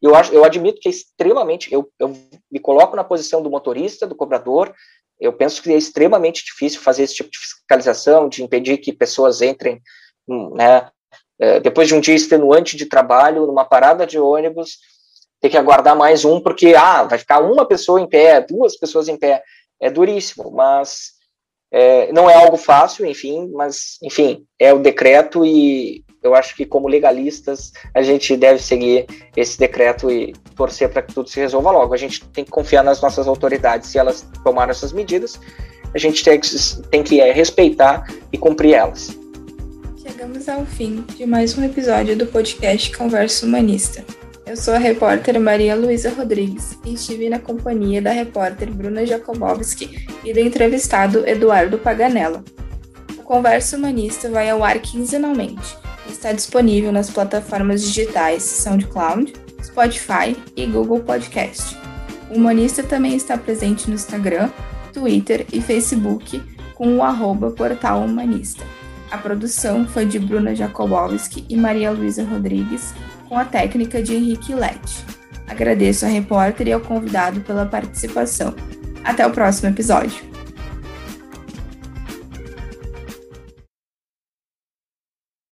Eu 0.00 0.14
acho, 0.14 0.32
eu 0.32 0.42
admito 0.42 0.80
que 0.80 0.88
é 0.88 0.92
extremamente, 0.92 1.70
eu, 1.70 1.86
eu 1.98 2.16
me 2.50 2.60
coloco 2.60 2.96
na 2.96 3.04
posição 3.04 3.42
do 3.42 3.50
motorista, 3.50 4.06
do 4.06 4.16
cobrador. 4.16 4.74
Eu 5.20 5.34
penso 5.34 5.62
que 5.62 5.70
é 5.70 5.76
extremamente 5.76 6.46
difícil 6.46 6.80
fazer 6.80 7.02
esse 7.02 7.16
tipo 7.16 7.30
de 7.30 7.38
fiscalização, 7.38 8.26
de 8.26 8.42
impedir 8.42 8.78
que 8.78 8.90
pessoas 8.90 9.42
entrem, 9.42 9.82
né, 10.54 10.90
é, 11.40 11.58
depois 11.58 11.88
de 11.88 11.94
um 11.94 12.00
dia 12.00 12.14
extenuante 12.14 12.76
de 12.76 12.86
trabalho, 12.86 13.46
numa 13.46 13.64
parada 13.64 14.06
de 14.06 14.18
ônibus, 14.18 14.78
ter 15.40 15.48
que 15.48 15.56
aguardar 15.56 15.96
mais 15.96 16.24
um, 16.24 16.38
porque, 16.38 16.74
ah, 16.76 17.04
vai 17.04 17.18
ficar 17.18 17.40
uma 17.40 17.66
pessoa 17.66 18.00
em 18.00 18.06
pé, 18.06 18.42
duas 18.42 18.76
pessoas 18.76 19.08
em 19.08 19.16
pé. 19.16 19.42
É 19.80 19.88
duríssimo, 19.88 20.50
mas 20.50 21.12
é, 21.72 22.12
não 22.12 22.28
é 22.28 22.34
algo 22.34 22.58
fácil, 22.58 23.06
enfim, 23.06 23.50
mas, 23.54 23.96
enfim, 24.02 24.44
é 24.58 24.74
o 24.74 24.78
decreto 24.78 25.44
e 25.44 26.04
eu 26.22 26.34
acho 26.34 26.54
que, 26.54 26.66
como 26.66 26.86
legalistas, 26.86 27.72
a 27.94 28.02
gente 28.02 28.36
deve 28.36 28.62
seguir 28.62 29.06
esse 29.34 29.58
decreto 29.58 30.10
e 30.10 30.34
torcer 30.54 30.90
para 30.90 31.00
que 31.00 31.14
tudo 31.14 31.30
se 31.30 31.40
resolva 31.40 31.70
logo. 31.70 31.94
A 31.94 31.96
gente 31.96 32.22
tem 32.26 32.44
que 32.44 32.50
confiar 32.50 32.84
nas 32.84 33.00
nossas 33.00 33.26
autoridades, 33.26 33.88
se 33.88 33.98
elas 33.98 34.28
tomaram 34.44 34.72
essas 34.72 34.92
medidas, 34.92 35.40
a 35.94 35.98
gente 35.98 36.22
tem 36.22 36.38
que, 36.38 36.48
tem 36.90 37.02
que 37.02 37.20
é, 37.20 37.32
respeitar 37.32 38.06
e 38.30 38.36
cumprir 38.36 38.74
elas. 38.74 39.19
Chegamos 40.10 40.48
ao 40.48 40.66
fim 40.66 41.04
de 41.16 41.24
mais 41.24 41.56
um 41.56 41.62
episódio 41.62 42.16
do 42.16 42.26
podcast 42.26 42.96
Conversa 42.96 43.46
Humanista. 43.46 44.04
Eu 44.44 44.56
sou 44.56 44.74
a 44.74 44.78
repórter 44.78 45.38
Maria 45.38 45.76
Luísa 45.76 46.10
Rodrigues 46.10 46.76
e 46.84 46.94
estive 46.94 47.30
na 47.30 47.38
companhia 47.38 48.02
da 48.02 48.10
repórter 48.10 48.72
Bruna 48.72 49.06
Jakobowski 49.06 50.04
e 50.24 50.32
do 50.32 50.40
entrevistado 50.40 51.24
Eduardo 51.28 51.78
Paganella. 51.78 52.42
O 53.16 53.22
Conversa 53.22 53.76
Humanista 53.76 54.28
vai 54.28 54.50
ao 54.50 54.64
ar 54.64 54.80
quinzenalmente 54.80 55.78
e 56.08 56.12
está 56.12 56.32
disponível 56.32 56.90
nas 56.90 57.08
plataformas 57.08 57.80
digitais 57.80 58.42
SoundCloud, 58.42 59.32
Spotify 59.62 60.36
e 60.56 60.66
Google 60.66 61.00
Podcast. 61.00 61.76
O 62.28 62.34
Humanista 62.34 62.82
também 62.82 63.14
está 63.14 63.38
presente 63.38 63.88
no 63.88 63.94
Instagram, 63.94 64.50
Twitter 64.92 65.46
e 65.52 65.60
Facebook 65.60 66.42
com 66.74 66.96
o 66.96 67.02
arroba 67.02 67.52
Portal 67.52 68.02
Humanista. 68.02 68.64
A 69.10 69.18
produção 69.18 69.86
foi 69.86 70.06
de 70.06 70.18
Bruna 70.18 70.54
Jakobowski 70.54 71.44
e 71.48 71.56
Maria 71.56 71.90
Luísa 71.90 72.22
Rodrigues, 72.24 72.94
com 73.28 73.36
a 73.36 73.44
técnica 73.44 74.02
de 74.02 74.14
Henrique 74.14 74.54
Lett. 74.54 75.04
Agradeço 75.48 76.06
ao 76.06 76.12
repórter 76.12 76.68
e 76.68 76.72
ao 76.72 76.80
convidado 76.80 77.40
pela 77.40 77.66
participação. 77.66 78.54
Até 79.04 79.26
o 79.26 79.30
próximo 79.30 79.68
episódio. 79.68 80.29